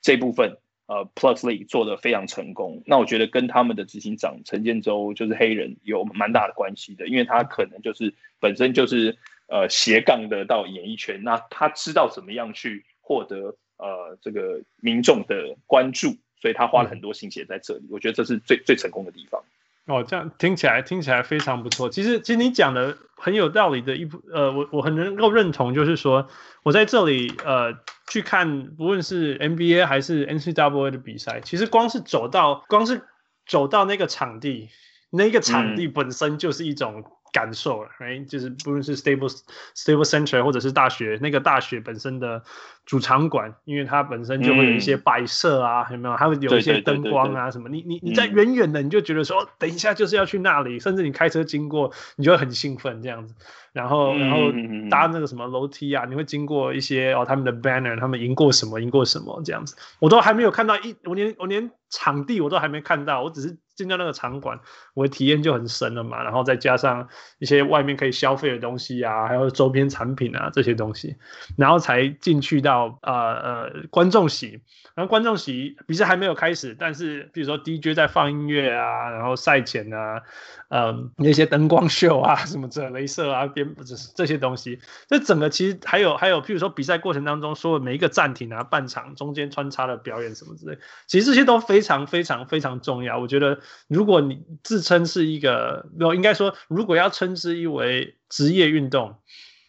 [0.00, 2.82] 这部分，呃，Plus League 做的非常成功。
[2.86, 17.86] 那我觉得跟他们的执行长陈建州就是黑人有蛮大的关系的，因为他可能就是本身就是呃斜杠的到演艺圈，那他知道怎么样去获得呃这个民众的关注，所以他花了很多心血在这里。
[17.90, 19.42] 我觉得这是最最成功的地方。
[19.86, 21.90] 哦，这样听起来听起来非常不错。
[21.90, 26.28] 其实，其实你讲的很有道理的一部，呃，我我很能够认同，就是说
[26.62, 27.74] 我在这里呃
[28.08, 33.02] 去看，不论是 NBA 还是 NCAA 的比赛，其实光是走到光是
[33.46, 34.70] 走到那个场地，
[35.10, 37.04] 那个场地本身就是一种。
[37.34, 39.40] 感受了，哎，就是不论是 Staples
[39.74, 42.44] Staples Center 或者是大学那个大学本身的
[42.86, 46.14] 主场馆，因为它本身就会有一些摆设啊，有没有？
[46.14, 47.68] 还会有一些灯光啊什么？
[47.68, 53.34] 你你你在远远的你就觉得说，等一下就是要去那里，甚至你开车经过，你就会很兴奋这样子。
[53.72, 54.52] 然后然后
[54.88, 63.58] 搭那个什么楼梯啊，你会经过一些哦他们的 banner，他们赢过什么赢过什么这样子，我都还没有看到一，我连我连场地我都还没看到，我只是。
[63.74, 64.60] 进到那个场馆，
[64.94, 66.22] 我的体验就很深了嘛。
[66.22, 67.08] 然后再加上
[67.38, 71.16] 一些外面可以消费的东西啊，还有周边产品啊这些东西，
[71.56, 74.60] 然后才进去到呃呃观众席。
[74.94, 80.22] 然后观众席比赛还没有开始，但是比如说 DJ 在放音乐啊，然后赛前啊，
[80.68, 93.18] 嗯那些灯光秀啊什么这镭射啊边这这些东西，这整个其实还有还有，譬如说比赛过程当中说每一个暂停啊、半场中间穿插的表演什么之类，其实这些都非常非常非常重要。
[93.18, 93.58] 我觉得。
[93.88, 99.16] 如果你自称是一个，应该说，如果要称之一为职业运动，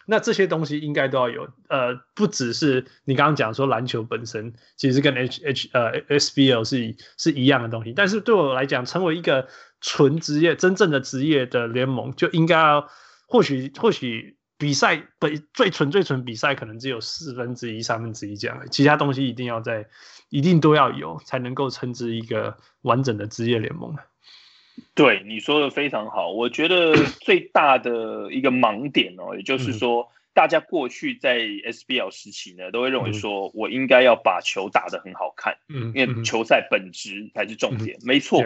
[0.08, 1.47] 那这些东西应该都要有。
[1.67, 7.93] 呃，不只是你刚刚讲说篮球本身，其实跟 H H 呃 SBL 是是一样的东西。
[7.93, 9.47] 但是对我来讲，成为一个
[9.81, 12.88] 纯职业、真正的职业的联盟，就应该要
[13.27, 19.86] 或许或许比赛本最纯最纯比赛可能只有四分之一、三分之一这样，其他东西一定要在。
[20.30, 23.95] 一定都要有，才能够称之一个完整的职业联盟。
[24.95, 37.97] 对，你说的非常好，我觉得最大的一个盲点哦，也就是说，大家过去在 SBL 时期呢，都会认为说我应该要把球打得很好看，嗯，因为球赛本质才是重点。
[38.04, 38.43] 没错，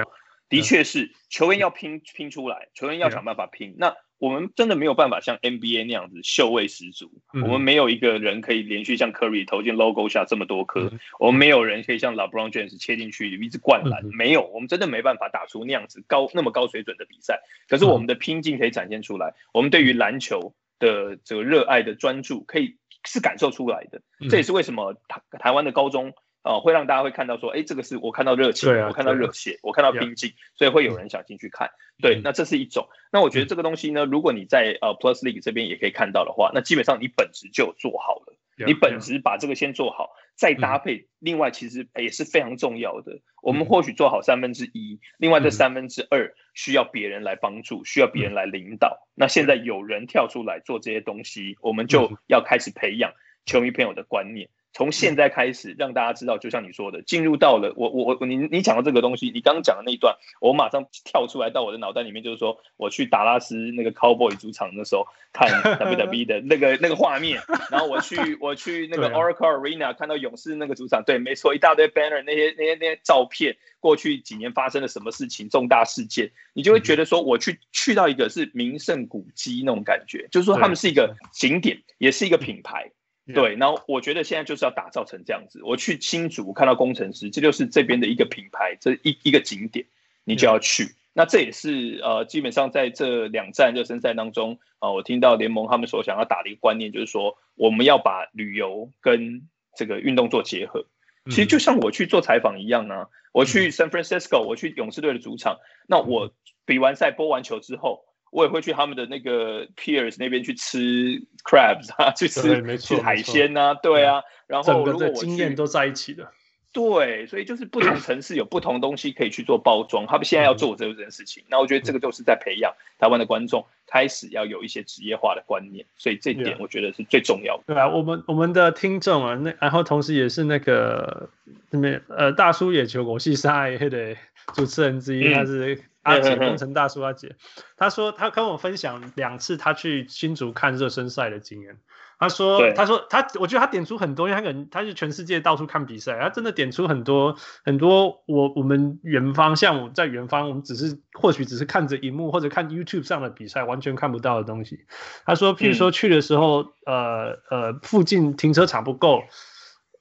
[0.49, 3.75] 的确是球员要拼拼出来，球员要想办法拼。
[3.77, 7.21] 那我们真的没有办法像 NBA 那样子秀味十足。
[7.33, 10.89] 嗯、我们没有一个人可以连续像 Curry 投进 logo 下这么多颗。
[10.91, 14.03] 嗯、我们没有人可以像 LeBron James 切进去一直灌篮。
[14.03, 17.41] 嗯、没有，我们真的没办法打出那样子高那么高水准的比赛。
[17.69, 19.27] 可是我们的拼劲可以展现出来。
[19.27, 24.01] 嗯、我们对于篮球的这个热爱的专注，可以是感受出来的。
[24.19, 26.13] 嗯、这也是为什么台台湾的高中。
[26.49, 31.67] 哦，会让大家会看到说，哎，这个是我看到热情，啊、我看到热血，啊、我看到拼劲，所以会有人想进去看。
[31.67, 32.89] 嗯、对，那这是一种。
[33.11, 38.35] 那我觉得这个东西呢，如果你在呃 Plus League 这边也可以看到的话，那基本上你本质就做好了。
[38.65, 41.07] 你本质把这个先做好再搭配。
[41.19, 43.19] 另外，其实也是非常重要的。
[43.43, 49.07] 我们或许做好三分之一，嗯、另外这三分之二需要别人来帮助，需要别人来领导。
[49.07, 53.13] 嗯、那现在有人跳出来做这些东西，我们就要开始培养
[53.45, 54.49] 球迷朋友的观念。
[54.71, 65.49] 从现在开始，让大家知道，就像你说的，进入到了我我我你你讲的这个东西，你刚刚讲的那一段，我马上跳出来到我的脑袋里面，就是说我去达拉斯那个 Cowboy 主场的时候看
[65.81, 82.91] WWE 的那个那个画面，然后我去 我去那个 Oracle Arena 看到勇士那个主场，对，没错，一大堆 banner 那些那些那些照片，过去几年发生了什么事情，重大事件，你就会觉得说，我去去到一个是名胜古迹那种感觉，就是说他们是一个景点，也是一个品牌。
[83.33, 85.61] 对，然后我觉得现在就是要打造成这样子。
[85.63, 89.85] 我去新竹看到工程师，这就是这边的一个品牌，这一一个景点，
[90.23, 90.95] 你就要去。
[91.13, 100.85] 那这也是呃，基本上在这两站热身赛当中啊、呃，我听到联盟他们所想要打的一个观念，就是说我们要把旅游跟这个运动做结合。
[101.25, 106.33] 其实就像我去做采访一样啊，我去 San Francisco，我去勇士队的主场，那我
[106.65, 108.05] 比完赛播完球之后。
[108.31, 116.31] 我也会去他们的那个 Piers 那边去吃 crabs 啊，去吃去海鲜呐、啊，对啊，然后整个的经验都在一起的。
[116.71, 127.63] 对，所以就是不同城市有不同东西可以去做包装，他们现在要做这件事情，那我觉得这个就是在培养台湾的观众开始要有一些职业化的观念，所以这一点我觉得是最重要的。
[127.65, 131.27] 对啊，我们我们的听众啊，那然后同时也是那个
[131.71, 134.15] 那边呃大叔野球国际赛的
[134.53, 135.81] 主持人之一，他是。
[136.09, 137.35] 阿杰，工程大叔阿杰，
[137.77, 141.77] 他说他跟我分享两次他去新竹看热身赛的经验。
[142.21, 148.21] 他说，他说他，我觉得他点出很多，因为他可能他是全世界到处看比赛，他真的点出很多很多。
[148.25, 154.81] 我我们远方，像我在远方，我们只是或许只是看着荧幕或者看 YouTube 上的比赛，完全看不到的东西。
[155.25, 159.23] 他说，譬如说去的时候，呃呃，附近停车场不够。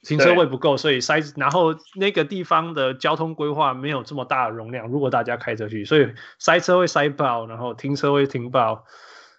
[0.09, 4.89] 停车位不够，所以塞，然后那个地方的交通规划没有这么大的容量。
[4.89, 8.85] 如果大家开车去，所以塞车会塞爆，然后停车会停爆。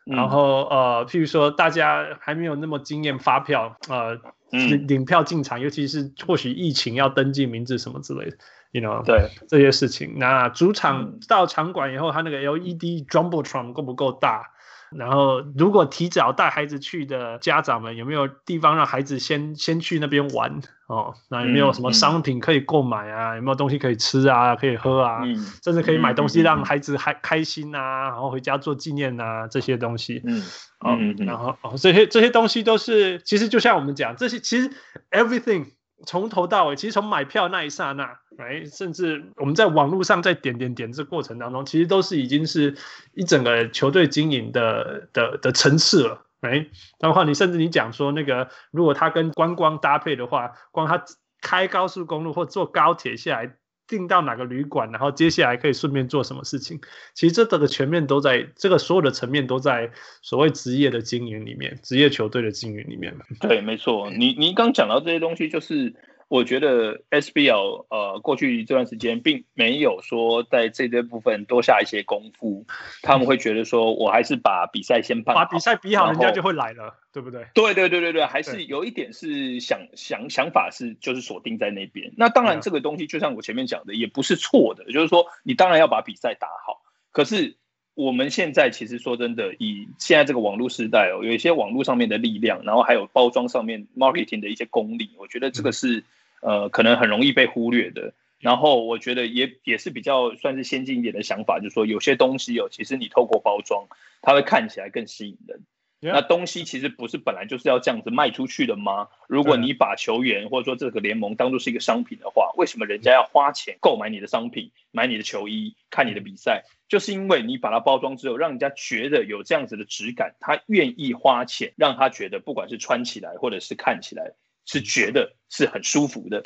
[0.06, 4.16] 然后呃，譬如说大家还没有那么经验发票，呃，
[4.52, 8.38] 领领票进场，尤其是或许疫情要登记名字什么之类的
[8.72, 10.16] ，you know，对这些事情。
[10.18, 14.52] 那主场到场馆以后，它那个 LED jumbotron 够不够大？
[14.96, 21.14] 然后如果提早带孩子去的家长们，有没有地方让孩子先先去那边玩哦？
[21.30, 23.36] 那有没有什么商品可以购买啊？
[23.36, 24.56] 有没有东西可以吃啊？
[24.56, 25.22] 可以喝啊？
[25.64, 30.22] 甚至可以买东西让孩子还开心啊，然后回家做纪念啊这些东西。
[30.26, 30.42] 嗯，
[30.80, 34.70] 哦，然后哦这些这些东西都是其实就像我们讲这些，其实
[35.12, 35.66] everything。
[36.06, 42.76] 从头到尾，其实从买票那一刹那，哎，甚至我们在网络上在点点点这过程当中，其实都是已经是
[43.14, 46.68] 一整个球队经营的的的层次了，哎，
[47.00, 51.04] 包括你甚至你讲说那个，如果他跟观光搭配的话，光他
[51.42, 53.56] 开高速公路或坐高铁下来。
[53.90, 56.80] 订到哪个旅馆，然后接下来可以顺便做什么事情？
[57.14, 63.14] 其实这个全面都在这个所有的层面都在所谓职业的经营里面，职业球队的经营里面。
[63.42, 64.10] 对，没错。
[64.12, 65.94] 你你刚讲到这些东西，就是。
[66.30, 72.68] 我觉得 SBL 呃，过去这段时间并没有说在这些部分多下一些功夫，
[73.02, 77.48] 他们会觉得说，我还是把比赛先办好，把比赛比好，人家就会来了，对不对？
[77.56, 82.14] 对对对对对，还是有一点是想想想法是就是锁定在那边。
[82.16, 86.84] 那当然这个东西就像我前面讲的，也不是错的，就是说你当然要把比赛打好。
[87.12, 87.58] 可是
[87.96, 96.04] 我们现在其实说真的，以现在这个网络时代哦，有一些网络上面的力量，然后还有包装上面 marketing 的一些功力，我觉得这个是。
[96.42, 98.14] 呃，可能很容易被忽略的。
[98.40, 103.88] 然后我觉得也也是比较算是先进一点的想法，就是说有些东西哦，其实你透过包装，
[104.22, 105.62] 它会看起来更吸引人。
[106.02, 109.10] 那东西其实不是本来就是要这样子卖出去的吗？
[109.28, 116.64] 如果你把球员或者说这个联盟当做是一个商品的话，为什么人家要花钱购买你的商品、买你的球衣、看你的比赛？
[116.88, 124.32] 就是因为你把它包装之后，让人家觉得有这样子的质感，他愿意花钱，让他觉得不管是穿起来或者是看起来。
[124.72, 126.44] 是觉得是很舒服的，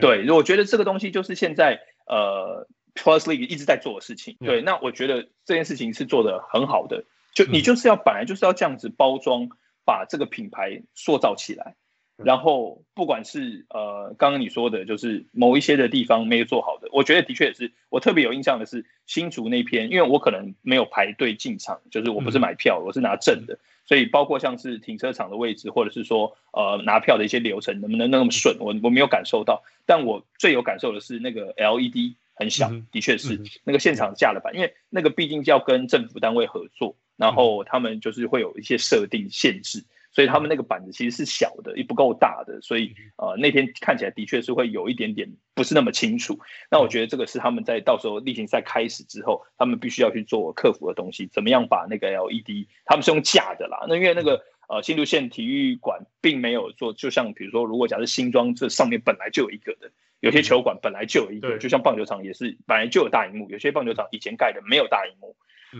[0.00, 7.02] 对，我觉得这个东西就是现在呃，Plus League 一直在做的事情，对，那我觉得这件事情是做的很好的，
[7.34, 9.48] 就你就是要本来就是要这样子包装，
[9.84, 11.74] 把这个品牌塑造起来，
[12.16, 23.58] 然后不管是呃刚刚你说的，就是某一些的地方没有做好的，我觉得的确也是，我特别有印象的是新竹那篇，因为我可能没有排队进场，就是我不是买票，我是拿证的。
[23.86, 29.62] 所以包括像是停车场的位置，或者是说呃拿票的一些流程，能不能那么顺，我我没有感受到。
[29.84, 39.84] 但我最有感受的是那个 LED 很小，的确是那个现场架了板，因为那个毕竟要跟政府单位合作，然后他们就是会有一些设定限制。
[40.14, 46.38] 所以他们那个板子其实是小的，也不够大的，所以呃那天看起来的确是会有一点点不是那么清楚。
[46.70, 53.86] 那我觉得这个是他们在到时候例行赛开始之后，他们必须要去做克服的东西，怎么样把那个 LED，他们是用架的啦。
[53.88, 59.90] 那因为那个呃新竹县体育馆并没有做，就像比如说如果假设新庄这上面本来就有一个的，
[60.20, 65.34] 有些球馆本来就有一个，就像棒球场也是本来就有大荧幕，有些棒球场以前盖的没有大荧幕，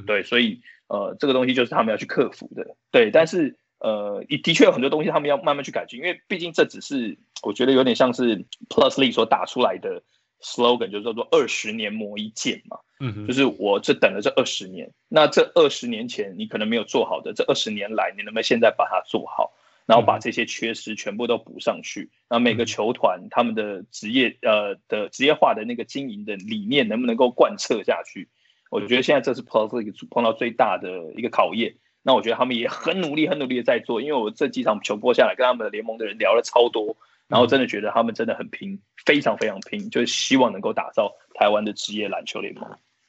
[0.06, 3.56] 对，所以呃这个东西就是他们要去克服的，对，但是。
[3.78, 10.02] 呃，的确有很多东西他们要慢慢去改进，因为毕竟这只是我觉得有点像是 Plus League 所打出来的
[10.40, 12.78] slogan，就是叫做二十年磨一剑嘛。
[13.00, 19.52] 嗯哼，就是我这等了这二十年，那这二十年前你可能没有做好的，这二十年来你能不能现在把它做好，
[19.84, 22.10] 然后把这些缺失全部都补上去？
[22.30, 28.28] 那每个球团他们的职业呃的职业化的那个经营的理念能不能够贯彻下去？
[28.70, 31.74] 我觉得现在这是 Plus League 碰到最大的一个考验。
[32.06, 36.94] 那我觉得他们也很努力，很努力的在做，因为我这几场球播下来，跟他们的联盟的人聊了超多，
[37.28, 42.62] 然后真的觉得他们真的很拼，非常非常拼，就是希望能够打造台湾的职业篮球联盟。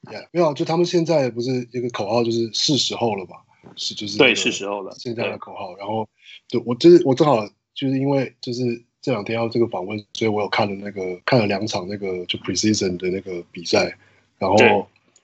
[0.04, 3.36] Yeah, 没有，就他们现在不是一个口号，就是是时候了吧？
[3.76, 4.96] 是，就是对，是时候了。
[4.98, 6.08] 现在的口号，然后
[6.48, 13.98] 对我就是我正好就是因为就是这两天要这个访问，所以我有看了那个看了两场那个就 Precision 的那个比赛，
[14.40, 14.56] 然后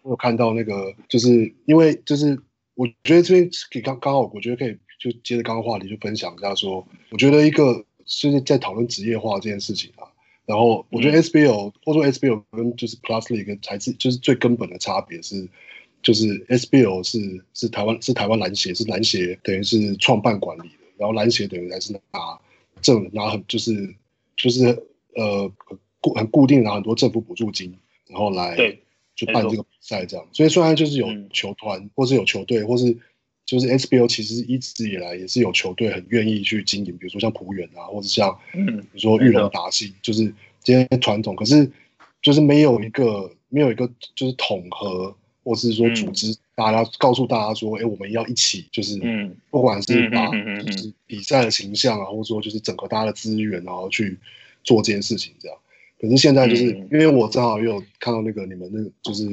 [0.01, 2.37] 我有看到那个就是因为就是。
[2.81, 10.09] 我觉得这边可以刚刚好，我觉得可以就接着刚刚话题就分享一下说，我觉得一个就是在讨论职业化这件事情啊，
[10.47, 15.47] 然后我觉得 SBL、嗯、或者说 SBL 跟就是 Plus League 才是就是最根本的差别是，
[16.01, 22.39] 就是 SBL 是是台湾是台湾篮协是篮协等于是创办管理的，然后篮协等于还是拿
[22.81, 23.93] 政拿很就是
[24.35, 24.65] 就是
[25.13, 25.47] 呃
[25.99, 27.77] 固很固定拿很多政府补助金，
[28.07, 28.81] 然后来对。
[29.25, 32.97] 就办这个比赛这样，所以虽然就是有球团，嗯、或是有球队，或是
[33.45, 41.35] 就是 SBO，其实一直以来也是有球队很愿意去经营，比如说像浦原啊，或者像嗯，比如说玉龙达信，嗯、就是这些传统。
[41.35, 41.69] 可是
[42.21, 50.27] 就是没有一个没有一个就是统合，或是说组织大家告诉大家说，哎、我们要一起，就是嗯，不管是把
[50.63, 54.17] 就是比赛的形象啊，或者说就是整合大家的资源，然后去
[54.63, 55.57] 做这件事情这样。
[56.01, 59.23] 可是现在就是、嗯、因为我正好有看到那个你们那个就是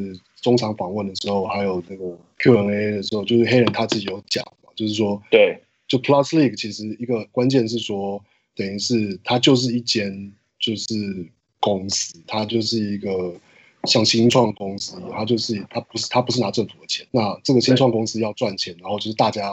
[0.42, 5.58] 中场访问的时候，还有那个 Q&A 的时候，就是黑人他自己有讲嘛，就是说对，
[5.88, 8.22] 就 Plus League 其实一个关键是说，
[8.54, 10.94] 等于是它就是一间就是
[11.58, 13.34] 公司，它就是一个
[13.84, 19.50] 像新创公司，它就是它不是它不是拿政府的钱，那这个新创公司要赚钱，然后就是大家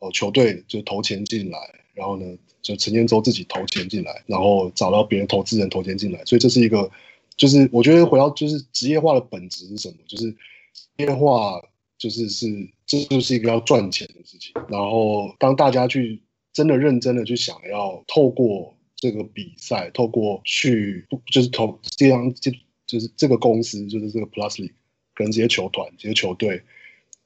[0.00, 1.58] 哦球队就投钱进来，
[1.96, 2.24] 然后呢。
[2.62, 6.90] 就陈建州自己投钱进来，然后找到别人投资人投钱进来，所以这是一个，
[7.36, 9.94] 就是我觉得回到就是职业化的本质是什么？
[10.08, 11.62] 就是职业化
[11.96, 12.48] 就是是
[12.84, 14.52] 这就是一个要赚钱的事情。
[14.68, 16.20] 然后当大家去
[16.52, 22.50] 真的认真的去想要透过这个比赛，透过去就是投这样就
[22.84, 24.72] 就是这个公司就是这个 Plus League
[25.14, 26.60] 跟这些球团、这些球队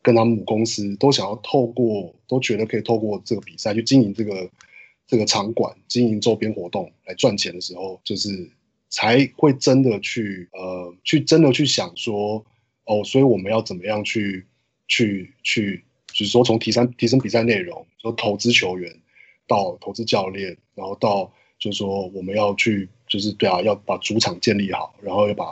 [0.02, 4.50] 跟他们母公司都想要透过，都觉得可以透过这个比赛去经营这个。
[5.06, 8.48] 这个场馆经营周边活动来赚钱的时候，就是
[8.90, 12.44] 才会真的去呃，去真的去想说，
[12.84, 14.46] 哦，所以我们要怎么样去
[14.86, 15.82] 去去，
[16.12, 19.00] 就是说从提升提升比赛内容，说投资球员
[19.48, 25.46] 到投资教练，然后到就是说我们要去就是对啊，要把主场建立好，然后要把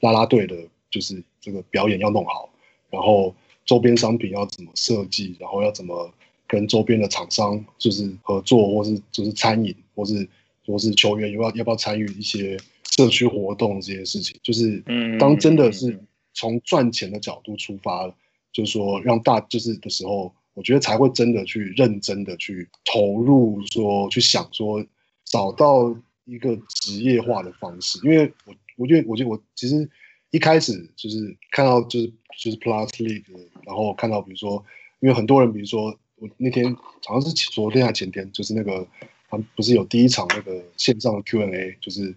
[0.00, 0.56] 啦啦队的，
[0.90, 2.50] 就是这个表演要弄好，
[2.90, 3.32] 然后
[3.64, 6.12] 周边商品要怎么设计，然后要怎么。
[6.46, 10.28] 跟周边的厂商就是合作，或是就是餐饮，或是
[10.66, 12.56] 或是球员要不要要不要参与一些
[12.90, 14.84] 社区活动这些事情，就是
[15.18, 15.98] 当真的是
[16.34, 18.06] 从赚钱的角度出发，
[18.52, 24.84] 就是说让大就是的时候，我觉得才会真的去认真的去投入，说去想说
[25.24, 25.96] 找到
[26.26, 29.88] 一个职业化的方式，因为我我觉得我觉得我其实
[30.34, 32.06] 一开始就是看到就是
[32.38, 33.24] 就是 Plus League，
[33.64, 34.64] 然后看到比如说，
[35.00, 35.96] 因为很多人比如说。
[36.16, 36.72] 我那天
[37.04, 38.86] 好像是昨天还前天，就是那个
[39.28, 42.14] 他们不是有第一场那个线上的 Q&A，就是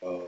[0.00, 0.20] 呃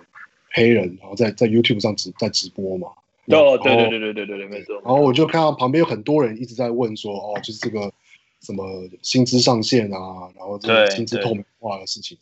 [0.53, 2.88] 黑人，然后在在 YouTube 上直在直播嘛。
[3.26, 4.74] 哦，对对对对对对对，没错。
[4.76, 7.93] 然后我就看到旁边有很多人一直在问说，哦，就是这个
[8.41, 8.64] 什么
[9.03, 12.16] 薪资上限啊，然后这个薪资透明化的事情。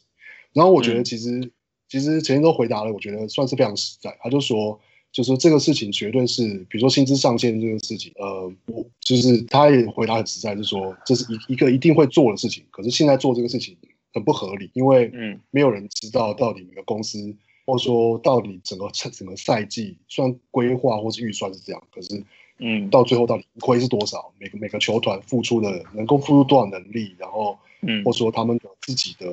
[0.52, 1.50] 然后我觉得其实、嗯、
[1.88, 4.18] 其实前天都回答了，我觉得算是非常实在。
[4.20, 4.78] 他就说。
[5.10, 12.62] 就是这个事情绝对是，比如说薪资上限这个事情，呃，我就是他也回答很实在，就是说这是一一个一定会做的事情。
[12.70, 13.76] 可是现在做这个事情
[14.12, 17.34] 很不合理，因为嗯，没有人知道到底每个公司，
[17.64, 22.22] 或者说到底整个整个赛季，虽然规划或是预算是这样，可是
[22.58, 24.32] 嗯，到最后到底亏是多少？
[24.38, 29.26] 每个每个球团付出的能够付出多少能力，然后嗯，或者说他们有自己的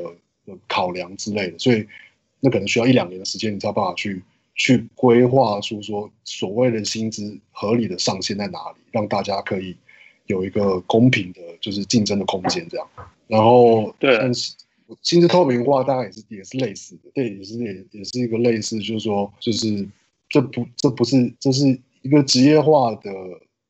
[0.67, 1.85] 考量之类的，所以
[2.39, 4.23] 那可能需要一两年的时间，你才有办法去。
[4.55, 9.75] 去规划出说所谓的薪资合理的上限在哪里，让大家可以
[10.27, 12.87] 有一个公平的，就是竞争的空间这样。
[13.27, 14.53] 然后，对，但是
[15.01, 19.87] 薪资透明化大概也是也是类似的，对，也是也也是一个类似，就是说，就是
[20.29, 23.11] 这不这不是这是一个职业化的，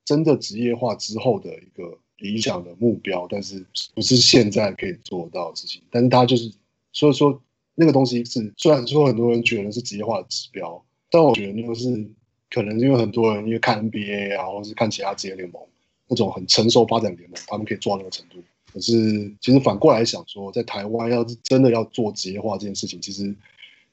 [0.06, 3.66] 真的职业化之后的一个理想的目标，但是
[3.96, 5.82] 不是现在可以做到的事情。
[5.90, 6.52] 但是它就是
[6.94, 7.42] 所以说。
[7.76, 12.10] 那个东西是，虽然说很多人觉得是职业化的指标，但我觉得那个是
[12.50, 15.62] 可能因为很多人因为看 NBA 啊，或者是看其他职业联盟
[16.08, 18.38] 那种很成熟发展联盟，他们可以做到那个程度。
[18.72, 23.36] 可是其实反过来想说，在台湾要是真的要做职业化这件事情，其实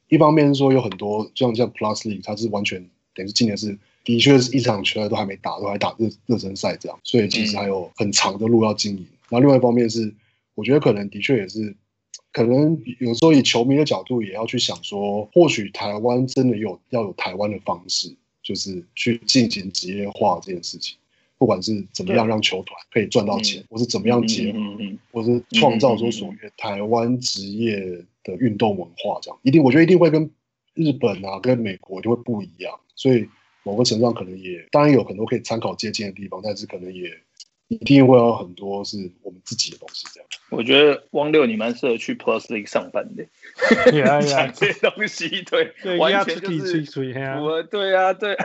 [0.08, 2.80] 一方面是说有很多像像 Plus League，它是完全
[3.14, 9.06] 等于是今年是的确是一场球赛都还没打，都还打热热身赛这样，所以其实还有很长的路要经营。
[9.28, 10.14] 那、嗯、另外一方面是，
[10.54, 11.74] 我觉得可能的确也是。
[12.32, 20.96] 可能有时候以球迷的角度也要去想说，或许台湾真的有要有台湾的方式，就是去进行职业化这件事情，
[21.36, 24.58] 不管是怎么样让球团可以赚到钱，或是怎么样结合，
[25.12, 27.78] 或是创造出所谓台湾职业
[28.24, 29.38] 的运动文化，这样。
[29.42, 30.30] 一定我觉得一定会跟
[30.72, 33.28] 日本啊、跟美国就会不一样，所以
[33.62, 37.10] 某个程度上可能也当然有很多可以参考借鉴的地方，但是可能也。
[37.80, 40.28] 一定会有很多是我们自己的东西，这样。
[40.50, 43.24] 我觉得汪六你蛮适合去 Plus League 上班的，
[44.22, 46.84] 讲 这些东西，对，完全就是
[47.40, 48.36] 我，对啊，对。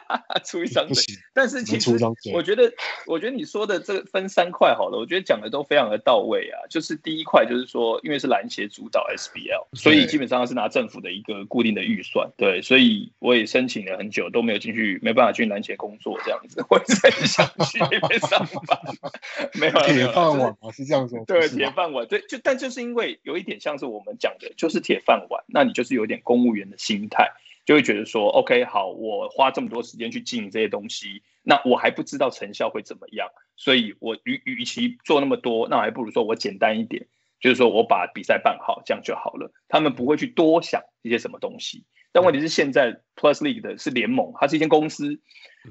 [0.44, 1.90] 出一张嘴，但是其实
[2.32, 2.72] 我觉得，
[3.06, 6.58] 我觉得你说的这个分三块好了，我觉得讲的都非常的到位啊。
[6.68, 18.78] 就是第一块就是说，因为是篮协主导 SBL，所以基本上是拿政府的一个固定的预算，对，所以我也申请了很久都没有进去，没办法去篮协工作这样子， 我一直很想去那边上班，
[19.54, 27.30] 没有铁饭碗啊，是这样说，对，铁饭碗，对，就但就是因为有一点像是我们讲的，就是铁饭碗，那你就是有点公务员的心态。
[27.64, 37.06] 就会觉得说，OK，好，我花这么多时间去经营这些东西，那我还不知道成效会怎么样，所以我与与其做那么多，那还不如说我简单一点，
[37.40, 39.52] 就是说我把比赛办好，这样就好了。
[39.68, 45.20] 他们不会去多想一些什么东西，但问题是现在 Plus League 的是联盟，它是一间公司，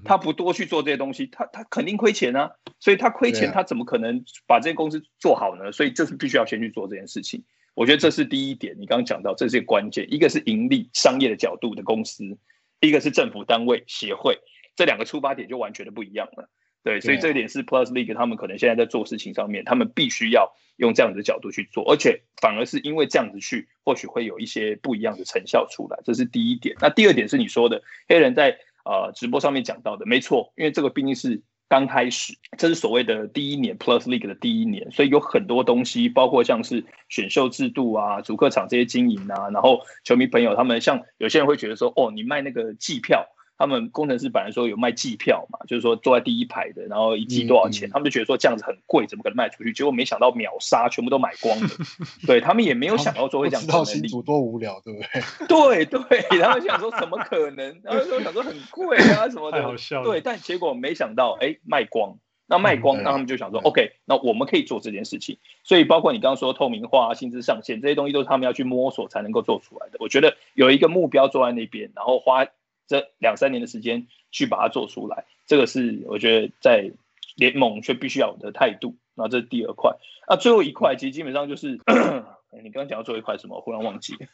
[0.05, 5.73] 它不多去做这些东西，它它肯定亏钱啊，所以它亏钱，它怎么可能把这间公司做好呢？
[5.73, 7.43] 所以就是必须要先去做这件事情。
[7.73, 12.37] 我觉得这是第一点，你刚刚讲到，这是一个关键，一个是盈利商业的角度的公司，
[12.79, 14.39] 一个是政府单位协会，
[14.75, 16.49] 这两个出发点就完全的不一样了。
[16.83, 26.75] 对，所以这一点是 Plus League 他们可能现在在做事情上面，他们必须要用这样子的角度去做，而且反而是因为这样子去，或许会有一些不一样的成效出来，这是第一点。
[26.81, 43.25] 那第二点是你说的黑人在呃直播上面讲到的，没错，因为这个毕竟是刚开始，这是所谓的第一年 Plus League 的第一年，所以有很多东西，包括像是选秀制度啊、主客场这些经营啊，然后球迷朋友他们像有些人会觉得说，哦，你卖那个季票。
[43.61, 47.87] 他们工程师本来说有卖季票嘛，就是说坐在第一排的，然后一季多少钱？
[47.87, 49.71] 嗯嗯、他们就觉得说这样子很贵，怎么可能卖出去？
[49.71, 51.69] 结果没想到秒杀，全部都买光了。
[52.25, 53.67] 对他们也没有想到说会这样子。
[53.67, 54.99] 知道新主多无聊，对不
[55.47, 55.85] 对？
[55.85, 57.79] 对对，他们想说怎么可能？
[57.83, 59.61] 然后说想说很贵啊什么的。
[59.61, 60.03] 好笑。
[60.03, 62.17] 对，但结果没想到，哎，卖光。
[62.47, 65.37] 那卖光，那他们就想说、嗯、，OK，那我们可以做这件事情。
[65.63, 69.97] 所以包括你刚刚说透明化、薪资上限这些东西，都是他们要去摸索才能够做出来的。
[69.99, 72.47] 我觉得有一个目标坐在那边，然后花。
[72.91, 76.91] 这两三年的时间去把它做出来，这个是我觉得在
[77.37, 78.97] 联盟却必须要有的态度。
[79.15, 79.95] 那这是第二块。
[80.27, 81.79] 那最后一块其实基本上就是，
[82.51, 83.55] 你刚刚讲到最后一块什么？
[83.55, 84.27] 我忽然忘记了。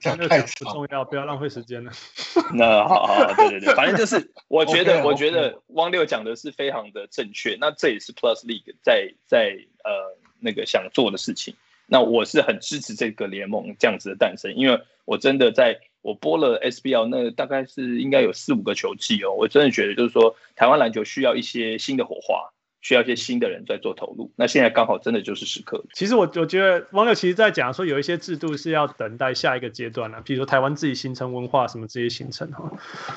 [0.26, 1.92] 太不重要，不要浪费时间了。
[2.56, 7.58] 那好好，对对对，反正就是，我觉得，我觉得汪六讲的是非常的正确。
[7.60, 11.54] 那这也是 Plus League 在在呃那个想做的事情。
[11.86, 15.78] 那我是很支持这个联盟这样子的诞生，因为我真的在。
[16.04, 19.32] 我播了 SBL，那大概是应该有四五个球季哦。
[19.32, 22.52] 我真的觉得，就是说，台湾篮球需要一些新的火花，
[22.82, 24.30] 需要一些新的人在做投入。
[24.36, 25.82] 那现在刚好真的就是时刻。
[25.94, 32.70] 其实我我觉得网友其实在讲说，有一些制度是要等待下一个阶段了，比如说台湾自己形成文化什么这些形成哈。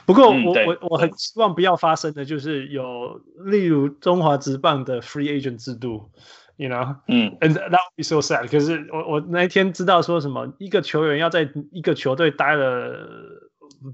[0.06, 6.10] 不过我、嗯、我我很希望不要发生的就是有例如中华职棒的 free agent 制度。
[6.58, 8.50] You know，嗯，and that would be so sad。
[8.50, 12.98] 可是我我那一天知道说什么，一个球员要在一个球队待了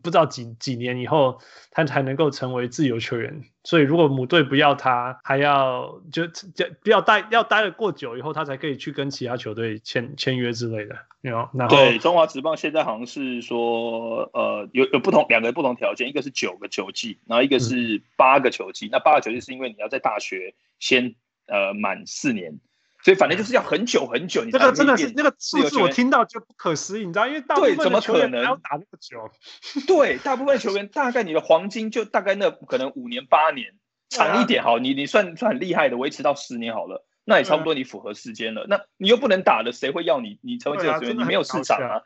[0.02, 1.40] 不知道几几年以后，
[1.72, 3.42] 他才能够成为自由球员。
[3.66, 10.96] 所以如果母队不要他，还要就就不要待，要待了过久以后，他才可以去跟其他球队签签约之类的。
[11.20, 18.86] You know，然后对中华职棒现在好像是说，呃，有有不同两个不同条件，一个是九个球季，然后一个是八个球季。
[18.86, 21.16] 嗯、那八个球季是因为你要在大学先。
[21.46, 22.60] 呃，满四年，
[23.04, 24.44] 所以反正就是要很久很久。
[24.44, 27.28] 你这个真的是那个数字，我听到就不可思议，你知道？
[27.28, 29.30] 因为大部分的球员还要打那么久。
[29.86, 33.74] 对，大部分球员大概你的黄金就大概那可能五年八年，
[34.10, 38.66] 长一点好，你你算算很厉害的，维持到十年好了，那也差不多你符合时间了。
[38.70, 40.40] 那你又不能打了，谁会要你？
[40.42, 42.02] 你成为这个球员，你没有市场啊。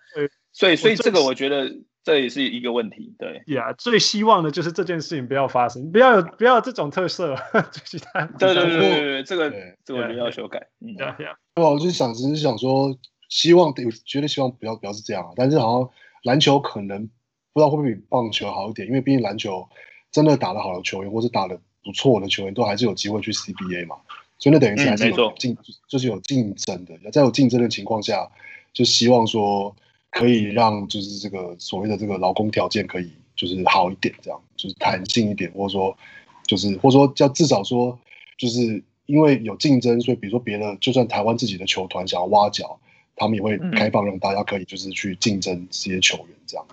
[0.52, 1.76] 所以，所以这个我觉得。
[2.08, 3.44] 这也是一个问题，对。
[3.54, 7.36] 呀，yeah, 最希望的就是这件事情不要发生，不要有不要有这种特色，
[7.84, 9.54] 其他对对对对对，这个
[9.84, 12.98] 这个要修改，嗯，对呀，我就想，只是想说，
[13.28, 15.90] 希望有绝对希望不要不要是这样，但是好像
[16.24, 17.06] 篮球可能
[17.52, 19.68] 不知道会不会比棒球好一点，因为毕竟篮球
[20.10, 23.98] 真的打得好的球员，或是打得不错的球员，都还是有机会去 CBA 嘛，
[24.40, 25.58] 所以那等于是还是有竞，嗯、
[25.90, 28.32] 就是有竞争的，在有竞争的情况下，
[28.72, 29.76] 就希望说。
[30.18, 35.96] 可以让就是这个所谓的这个劳工条件可以就是好一点，这样就是弹性一点，或者说
[36.46, 37.98] 就是或者说叫至少说
[38.38, 42.80] 就是因为有竞争，所以比如说别的就算台湾自己的球团想要挖角，
[43.16, 46.66] 他们也会开放让大家可以就是去竞争这些球员，这样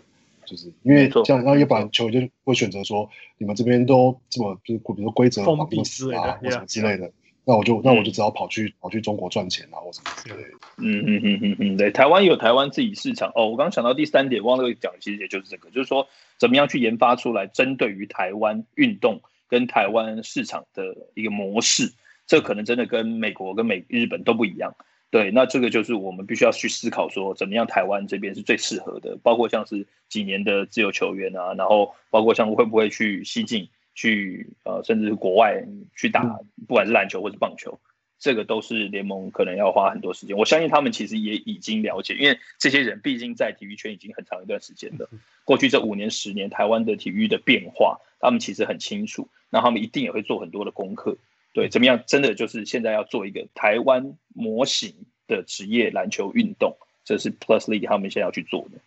[0.46, 7.12] 就是因为这样，然后一般球员就会选择说你们这边都这么就是比如说规则啊或什么之类的。
[7.46, 10.50] 那我就那我就只好跑去、嗯、跑去中国赚钱啊，或什么之类的。
[10.78, 13.50] 嗯嗯嗯嗯嗯，对，台湾有台湾自己市场哦。
[13.50, 21.92] 我刚刚想到第三点，忘了讲，其实也就是这个，就是说怎么样去研发出来针对于台湾运动跟台湾市场的一个模式，
[22.26, 24.74] 这可能真的跟美国跟美日本都不一样。
[25.10, 33.68] 对，那这个就是我们必须要去思考说，怎么样台湾这边是最适合的，包括像是几年的自由球员啊，然后包括像会不会去西进。
[33.94, 35.64] 去呃，甚至是国外
[35.96, 36.22] 去打，
[36.66, 37.78] 不管是篮球或是棒球，
[38.18, 40.36] 这个都是联盟可能要花很多时间。
[40.36, 45.08] 我相信他们其实也已经了解，因为这些人毕竟在体育圈已经很长一段时间了。
[45.44, 49.28] 过去这五年、十年，台湾的体育的变化，他们其实很清楚。
[49.50, 51.16] 那他们一定也会做很多的功课，
[51.52, 52.02] 对，怎么样？
[52.06, 54.92] 真的就是现在要做一个台湾模型
[55.28, 58.78] 的职业篮球运动，这是 Plus League 他们现在要去做的。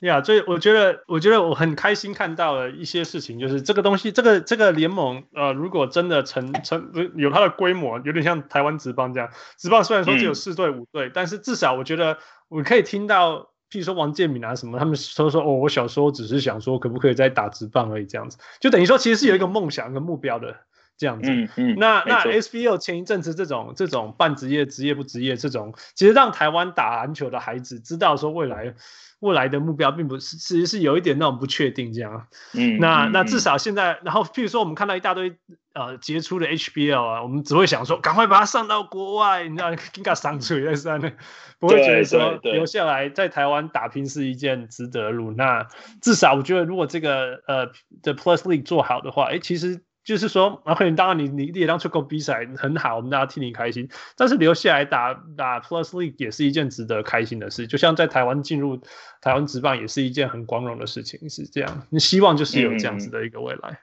[0.00, 9.28] 呀，yeah, 所以我觉得，我觉得我很开心看到了一些事情，就是这个东西，这个这个联盟，呃，如果真的成成有它的规模，有点像台湾职棒这样。
[9.58, 12.18] 职棒虽然说只有四队五队，嗯、但是至少我觉得
[12.48, 20.56] 我可以听到譬如说王建民啊什么，他们说说哦，我小时候只是想说可不可以再打职棒而已，这样子，就等于说其实是有一个梦想跟目标的。
[21.02, 28.72] 这样子，嗯嗯，那那 SBL 前一阵子这种这种半职业、职业不职业这种，其实让台湾打篮球的孩子知道说未来
[29.18, 32.28] 未来的目标并不是，其实是有一点那种不确定这样。
[32.54, 35.34] 嗯，那那至少现在，然后譬如说我们看到一大堆
[35.74, 41.16] 呃杰出的 HBL 啊，我们只会想说赶快把它上到国外，你知道， 应该上去在上面，
[41.58, 45.32] 不会觉得说留下来在台湾打拼是一件值得的路。
[45.32, 45.66] 那
[46.00, 47.66] 至少我觉得如果这个呃
[48.02, 49.82] 的 Plus League 做好的话，哎，其实。
[50.04, 53.88] 就是说，OK，当然你你你也当出国比赛很好，我们大家替你开心。
[54.16, 57.66] 但是留下来打打 Plus League 也是一件值得开心的事。
[57.66, 58.80] 就像在台湾进入
[59.20, 61.86] 台湾职棒也是一件很光荣的事情，是这样。
[61.90, 63.78] 你希望就是有这样子的一个未来。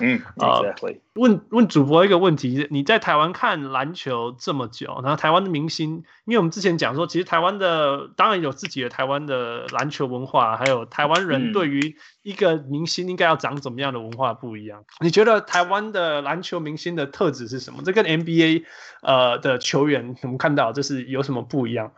[0.00, 14.84] 嗯，啊、uh, exactly.，问问主播一个问题：你在台湾看篮球这么久，然后台湾的明星，因为我们之前讲说，其实台湾的当然有自己的台湾的篮球文化，还有台湾人对于一个明星应该要长怎么样的文化不一样。
[15.00, 17.82] 你觉得台湾的篮球明星的特质是什么？
[17.84, 18.64] 这跟 NBA
[19.02, 21.92] 呃的球员我们看到这是有什么不一样？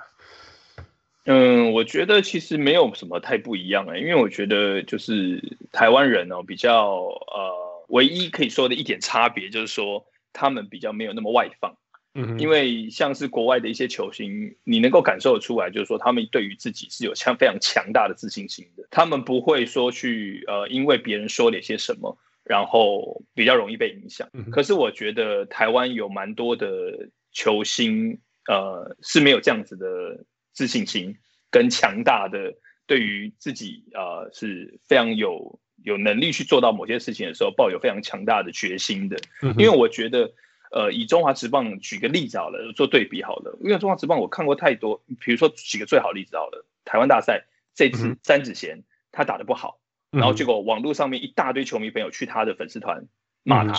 [1.25, 11.77] 嗯，我觉得其实没有什么太不一样哎、欸，因为我觉得就是台湾人哦，比较呃，唯一可以说的一点差别就是说，他们比较没有那么外放。
[12.15, 24.29] 嗯，因为像是国外的一些球星，你能够感受得出来，就是说他们对于自己是有强非常强大的自信心的，他们不会说去呃，因为别人说了一些什么，然后比较容易被影响。
[24.51, 30.25] 可是我觉得台湾有蛮多的球星，呃，是没有这样子的。
[30.55, 31.17] 自信心
[31.51, 32.53] 跟强大的
[32.87, 39.17] 对于自己啊、呃、是非常有有能力去做到某些事情的时候，抱有非常强大的决心的。
[39.57, 40.31] 因为我觉得，
[40.73, 43.59] 呃，以中华职棒举个例子好了，做对比好了。
[43.61, 47.45] 因为中华职棒我看过太多，比如说举个最好例子好了，台湾大赛
[47.75, 49.79] 这次詹子贤他打的不好，
[50.11, 53.07] 然后结果网络上面一大堆球迷朋友去他的粉丝团
[53.43, 53.75] 骂他，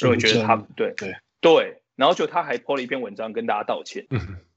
[0.00, 4.06] 就会觉得他对对对，然后就他还 po 了一篇文章跟大家道歉。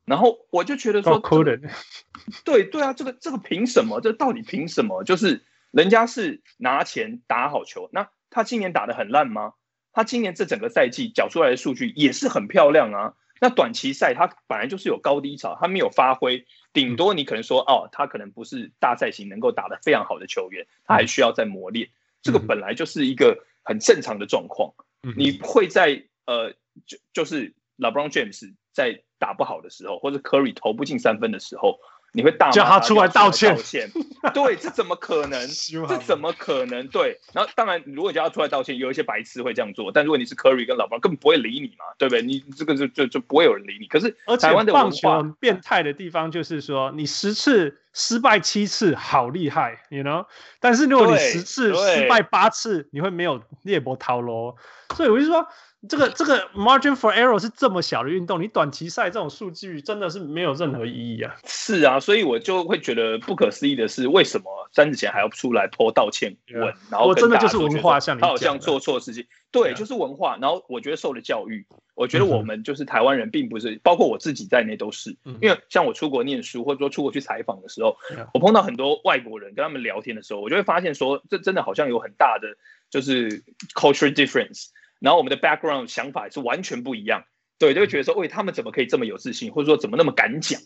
[0.03, 1.19] 然后我就觉得说，
[2.43, 4.01] 对对啊，这个这个凭什么？
[4.01, 5.03] 这到底凭什么？
[5.03, 9.53] 就是人家是拿钱打好球，那他今年打的很烂吗？
[9.97, 13.15] 他今年这整个赛季缴出来的数据也是很漂亮啊。
[13.41, 21.89] 那短期赛他本来就是有高低潮，他没有发挥，顶多你可能说哦，他可能不是大赛型能够打得非常好的球员，他还需要再磨练。
[22.21, 24.75] 这个本来就是一个很正常的状况。
[25.17, 26.53] 你会在呃，
[26.85, 29.01] 就就是 LeBron James 在。
[29.19, 31.79] 打不好的时候，或者 Curry 投不进三分的时候，
[32.13, 33.55] 你会大，叫他出来道歉。
[33.55, 33.91] 道歉，
[34.33, 35.47] 对，这怎么可能？
[35.87, 36.87] 这怎么可能？
[36.87, 39.91] 对，然后当然，如果你叫他出来道歉，有一些白痴会这样做。
[39.91, 42.21] 但如果你是 Curry 跟老 e 根本不会理你嘛，对不对？
[42.23, 43.85] 你这个就就就不会有人理你。
[43.87, 50.25] 可是台湾的棒球很变态的地方就是说，你十次失败七次，好厉害，you know？
[50.59, 54.55] 但是如果你十次失败八次，你会没有猎波掏喽。
[54.95, 55.47] 所以我就说。
[55.87, 61.35] 这个这个 margin for error 是这么小的运动，你短期赛这种数据真的是没有任何意义啊！
[61.45, 66.75] 是啊，所以我就会觉得不可思议的是，为什么詹子贤还要出来 po 道歉文？Yeah.
[66.91, 70.37] 然后跟大家说，真的就是文化，像他好像做错事情，对，就是文化。
[70.41, 71.65] 然后我觉得受了教育，
[71.95, 82.57] 我觉得我们就是台湾人，并不是、嗯、包括我自己在内都是，因为像我出国念书，或者说出国去采访的时候，嗯、我碰到很多外国人，跟他们聊天的时候，我就会发现说，这真的好像有很大的
[82.89, 83.43] 就是
[83.75, 84.67] culture difference。
[84.99, 87.25] 然后我们的 background 想法是完全不一样，
[87.59, 90.59] 对，就会觉得说，喂，他们怎么可以这么有自信，或者说怎么那么敢讲，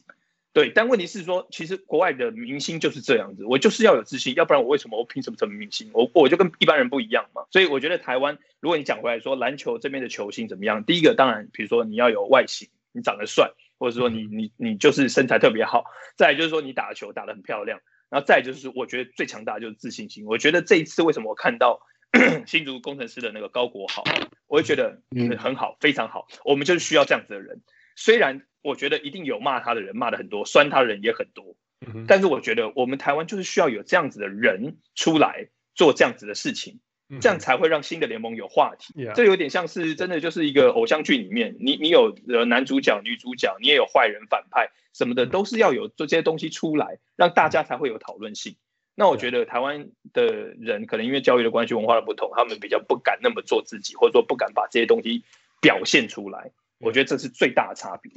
[0.53, 0.69] 对。
[0.69, 5.89] 但问题是说，其实国外的明星就是这样子，我就是要有自信，要不然我为什么我凭什么成为明星？
[5.93, 7.43] 我我就跟一般人不一样嘛。
[7.51, 17.79] 所以我觉得台湾，如果你讲回来说篮球这边的球星怎么样，第一个当然，比如说你要有外形，你长得帅，或者说你你你就是身材特别好，再来就是说你打球打得很漂亮，
[18.09, 20.25] 然后再就是我觉得最强大的就是自信心。
[20.25, 21.81] 我觉得这一次为什么我看到。
[22.45, 24.03] 新竹工程师的那个高国豪，
[24.47, 25.01] 我会觉得
[25.37, 26.27] 很好，非常好。
[26.43, 27.61] 我们就是需要这样子的人。
[27.95, 31.55] 虽然我觉得一定有骂他的人，骂的很多，酸他的人也很多。
[32.07, 36.79] 但是我觉得我们台湾就是需要有这样子的人出来做这样子的事情，
[37.19, 38.93] 这样才会让新的联盟有话题。
[39.15, 42.15] 这有点像是真的就是一个偶像剧里面，你你有
[42.47, 48.57] 男主角、女主角，你也有坏人、反派什么的，都是要有这些东西出来，让大家才会有讨论性。
[48.95, 50.25] 那我觉得台湾的
[50.59, 55.23] 人可能因为教育的关系、文化的不同，他们比较不敢那么做自己，或者说不敢把这些东西
[55.61, 56.51] 表现出来。
[56.79, 58.11] 我觉得这是最大的差别。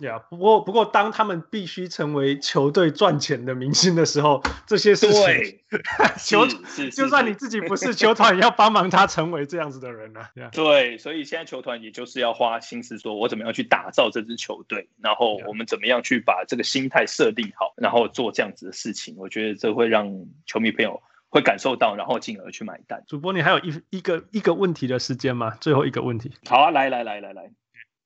[0.00, 5.80] 呀，不过不过，当他们必须成为球队赚钱的明星的时候，这些事情，对
[6.22, 6.46] 球
[6.90, 10.48] 就算你自己不是球团，也要帮忙他成为这样子的人呢、啊。
[10.52, 19.14] 对，所以现在球团也就是要花心思，说我怎么样去打造这支球队，然后我们怎么样去把这个心态设定好，然后做这样子的事情。
[19.16, 23.02] 我觉得这会让球迷朋友会感受到，然后进而去买单。
[23.08, 25.56] 主播，你还有一一个一个问题的时间吗？
[25.60, 26.32] 最后一个问题。
[26.46, 27.50] 好啊，来来来来来。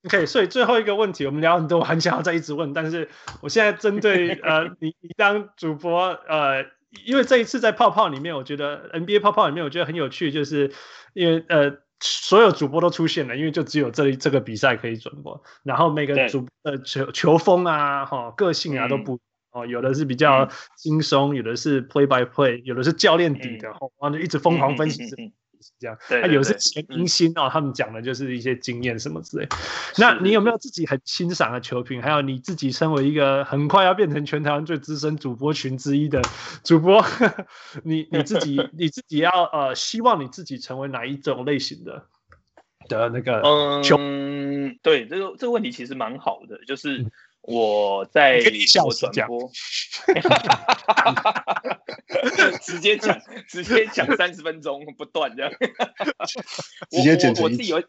[0.05, 3.09] OK，所以最后一个问题，我们聊很多，很想要再一直问，但是
[3.41, 6.67] 我现在针对 呃，你你当主播呃，
[7.07, 10.73] 因为这一次在泡泡里面，我觉得 NBA 泡泡里面，我觉得很有趣，就是
[11.15, 19.19] 因为呃，所有主播都出现了，因为就只有这这个比赛可以转播，然后每个主呃球球风啊，哈，个性啊都不
[19.53, 25.03] 哦，有的是比较轻松，有的是 play by play，有的是教练底的，然后就一直疯狂分析。
[25.79, 29.49] 这样，他有些前明星哦，他们讲的就是一些经验什么之类。
[29.99, 32.03] 那你有没有自己很欣赏的球评？
[32.03, 36.21] 还有你自己身为一个很快要变成全台湾最资深主播群之一的
[36.63, 37.05] 主播，
[37.85, 42.07] 你你自己你自己要呃，希望你自己成为哪一种类型的
[42.89, 43.43] 的那个
[43.83, 43.97] 球？
[43.99, 47.07] 嗯，对，这个这个问题其实蛮好的，就是。
[47.47, 48.41] 我在
[48.85, 49.49] 我转播，
[52.63, 55.53] 直接讲，直接讲三十分钟不断这样。
[56.91, 57.83] 直接剪我我自己有，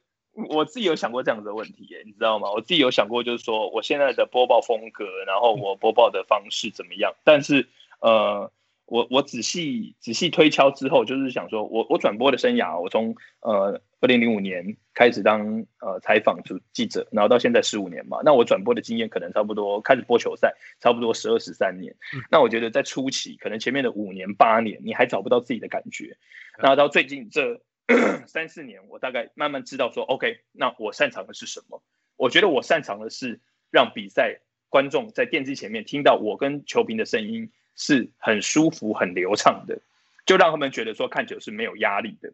[0.50, 2.52] 我自己有想过这样子的问题耶，你知道吗？
[2.52, 7.14] 我自己有想过，就是说我现在的播报风格，然后我播报的方式怎么样？
[7.24, 7.68] 但是
[8.00, 8.52] 呃。
[8.86, 21.96] 我我仔细仔细推敲之后，就是想说我我转播的生涯，我从呃二零零五年开始当呃采访主记者，然后到现在十五年嘛，那我转播的经验可能差不多开始播球赛，差不多十二十三年。
[22.30, 26.18] 那我觉得在初期，可能前面的五年八年，你还找不到自己的感觉，
[26.62, 27.62] 那到最近这
[28.28, 31.82] 三四年，我大概慢慢知道说，OK，那我擅长的是什么？
[32.18, 33.40] 我觉得我擅长的是
[33.72, 37.50] 让比赛观众在电视前面听到我跟球评的声音。
[37.76, 39.80] 是很舒服、很流畅的，
[40.26, 42.34] 就让他们觉得说看球是没有压力的。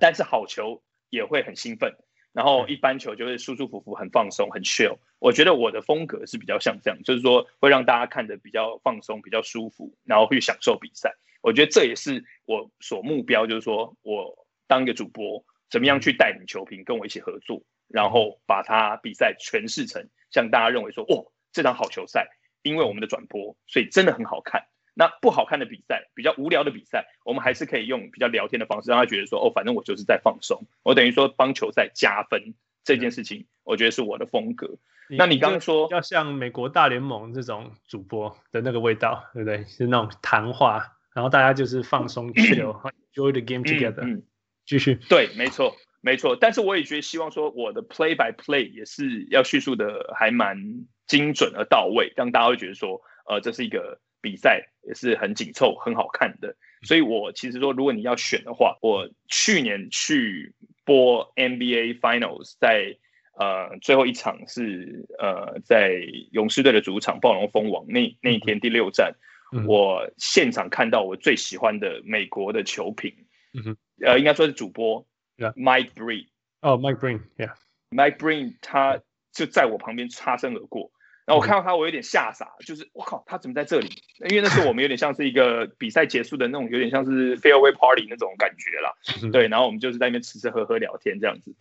[0.00, 1.94] 但是好球也会很兴奋，
[2.32, 4.98] 然后一般球就会舒舒服服、很放松、很 chill。
[5.20, 11.14] 我觉得我的风格是比较像这样，就是说会让大家看得比较放松、比较舒服，然后去享受比赛。
[11.40, 22.28] 我觉得这也是我所目标，就是说我当一个主播，怎么样去带领球评跟我一起合作，然后把他比赛诠释成像大家认为说，哦，这场好球赛。
[22.62, 24.64] 因为我们的转播，所以真的很好看。
[24.94, 30.66] 那不好看的比赛，比较无聊的比赛，我们还是可以用比较聊天的方式，让他觉得说，哦，反正我就是在放松。
[30.82, 34.76] 我等于说帮球赛加分这件事情，我觉得是我的风格。
[35.08, 39.64] 你那你刚刚说要像美国大联盟这种主播的那个味道，对不对？
[39.66, 44.02] 是那种谈话，然后大家就是放松， chill，enjoy the game together。
[44.02, 44.24] 嗯，
[44.66, 44.96] 继续。
[45.08, 46.34] 对，没错，没错。
[46.34, 50.88] 但是我也觉得希望说，我的 play by play 也是要叙述的还蛮。
[51.08, 56.54] 精准而到位，让大家会觉得说，呃，这是一个比赛，也是很紧凑、很好看的。
[56.82, 60.54] 所以，我其实说，如果你要选的话，我去年去
[60.84, 62.96] 播 NBA Finals，在
[63.32, 66.00] 呃最后一场是呃在
[66.30, 69.14] 勇士队的主场暴龙蜂王那那一天第六战，
[69.52, 73.12] 嗯、我现场看到我最喜欢的美国的球评，
[73.54, 75.04] 嗯、哼呃，应该说是主播.
[75.38, 76.26] Mike Breen。
[76.62, 79.00] 哦、oh,，Mike Breen，Yeah，Mike Breen，他
[79.32, 80.90] 就在我旁边擦身而过。
[81.28, 83.90] 然后我看到他，我有点吓傻，就是我靠，他怎么在这里？
[84.30, 89.30] 因为那时候我们有点像是一个 比赛结束的那种，有点像是 farewell party 那种感觉啦。
[89.30, 91.54] 对，然后我们就是在那边吃吃喝喝聊天这样子，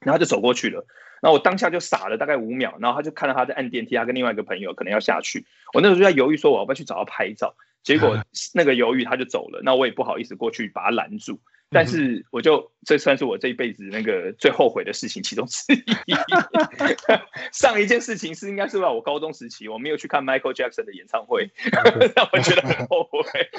[0.00, 0.84] 然后他就走过去了。
[1.22, 5.46] 然后我当下就傻了大概五秒，然后他就看到他在按电梯，他跟另外一个朋友可能要下去。
[5.74, 7.54] 我那时候就在犹豫说我要不要去找他拍照，
[7.84, 8.18] 结果
[8.52, 11.38] 那个犹豫他就走了，那我也不好意思过去把他拦住。
[11.74, 16.14] 但是我就这算是我这一辈子那个最后悔的事情其中之一。
[17.52, 21.50] 上一件事情是应该是在我高中时期，我没有去看 Michael Jackson 的演唱会，
[22.14, 23.50] 让我觉得很后悔。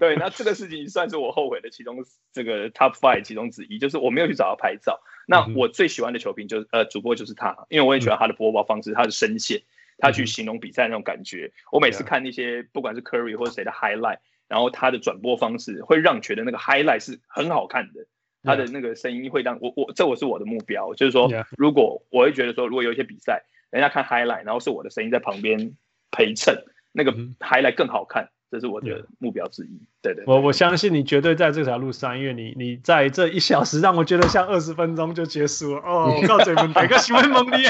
[0.00, 1.98] 对，那这个事情算是我后悔的其中
[2.32, 5.00] 这个 Top Five 其中之一，就是我没有去找他拍照。
[5.26, 9.60] 那我最喜欢的球评就是呃主播就是他，因为我也喜欢他的播报方式，他的声线，
[9.98, 11.52] 他去形容比赛那种感觉。
[11.70, 14.20] 我每次看那些不管是 Curry 或者谁的 Highlight。
[14.48, 18.06] 然后他的转播方式会让觉得那个 highlight 是很好看的，
[18.42, 25.76] 他的那个声音会让我我这我是我的目标，就是说如果我会觉得说如果有一些比赛，人家看 highlight，然后是我的声音在旁边
[26.10, 29.80] 陪衬，那个 highlight 更好看，这是我的目标之一。
[30.00, 36.14] 对对，我我相信你绝对在这条路上，因为你你在这一小时让我觉得像二十分钟就结束了哦。
[36.16, 37.64] 我告诉你们， 哪个喜欢蒙你？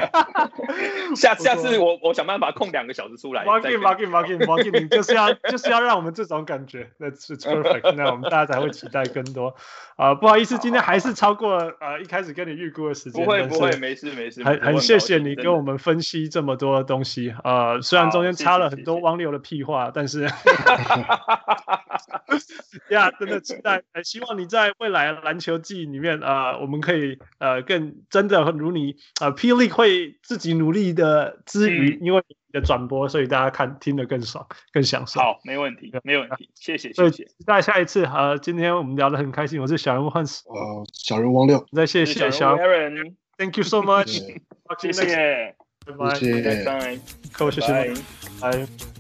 [1.17, 3.45] 下下次我我想办法空两个小时出来。
[3.45, 7.93] Marking Marking Marking Marking，就是要就是要让我们这种感觉，That's perfect。
[7.97, 9.55] 那我们大家才会期待更多。
[9.97, 13.25] 啊，不好意思，今天还是超过呃一开始跟你预估的时间。
[13.25, 14.45] 不会不会，没事没事。
[14.45, 17.35] 很很谢谢你跟我们分析这么多东西。
[17.43, 20.29] 呃，虽然中间插了很多汪流的屁话，但是。
[22.91, 35.21] 呀，yeah, 真的期待，呃，希望你在未来篮球季里面，呃，我们可以呃更真的如你，啊霹雳会自己努力的之余，嗯、因为你的转播，所以大家看听得更爽，更享受。
[35.21, 37.25] 好，没问题，没问题，谢谢，谢谢。
[37.25, 44.21] 期待下一次，呃，今天我们聊得很开心，我是小人物 Hans，呃，小人物汪六，再谢谢小人物 Aaron，Thank you so much，
[44.79, 45.55] 谢谢，
[45.87, 46.65] 拜拜，谢谢，
[47.33, 47.95] 各位谢谢，
[48.41, 48.98] 拜。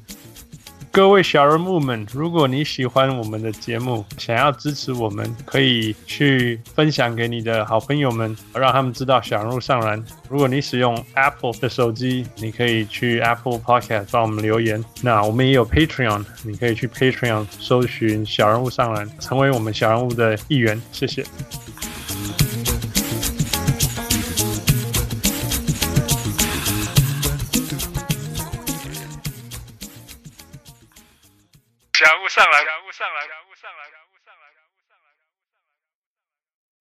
[0.99, 10.05] 各位小人物们，如果你喜欢我们的节目，想要支持我们，可以去分享给你的好朋友们，让他们知道小人物上篮。
[10.29, 14.85] 如果你使用 Apple 的手机，你可以去 Apple Podcast 帮我们留言。
[15.01, 20.83] 那我们也有 Patreon，你可以去 Patreon 搜寻小人物上篮，成为我们小人物的一员。
[20.91, 21.25] 谢谢。
[31.99, 33.38] 家务上来家务上来。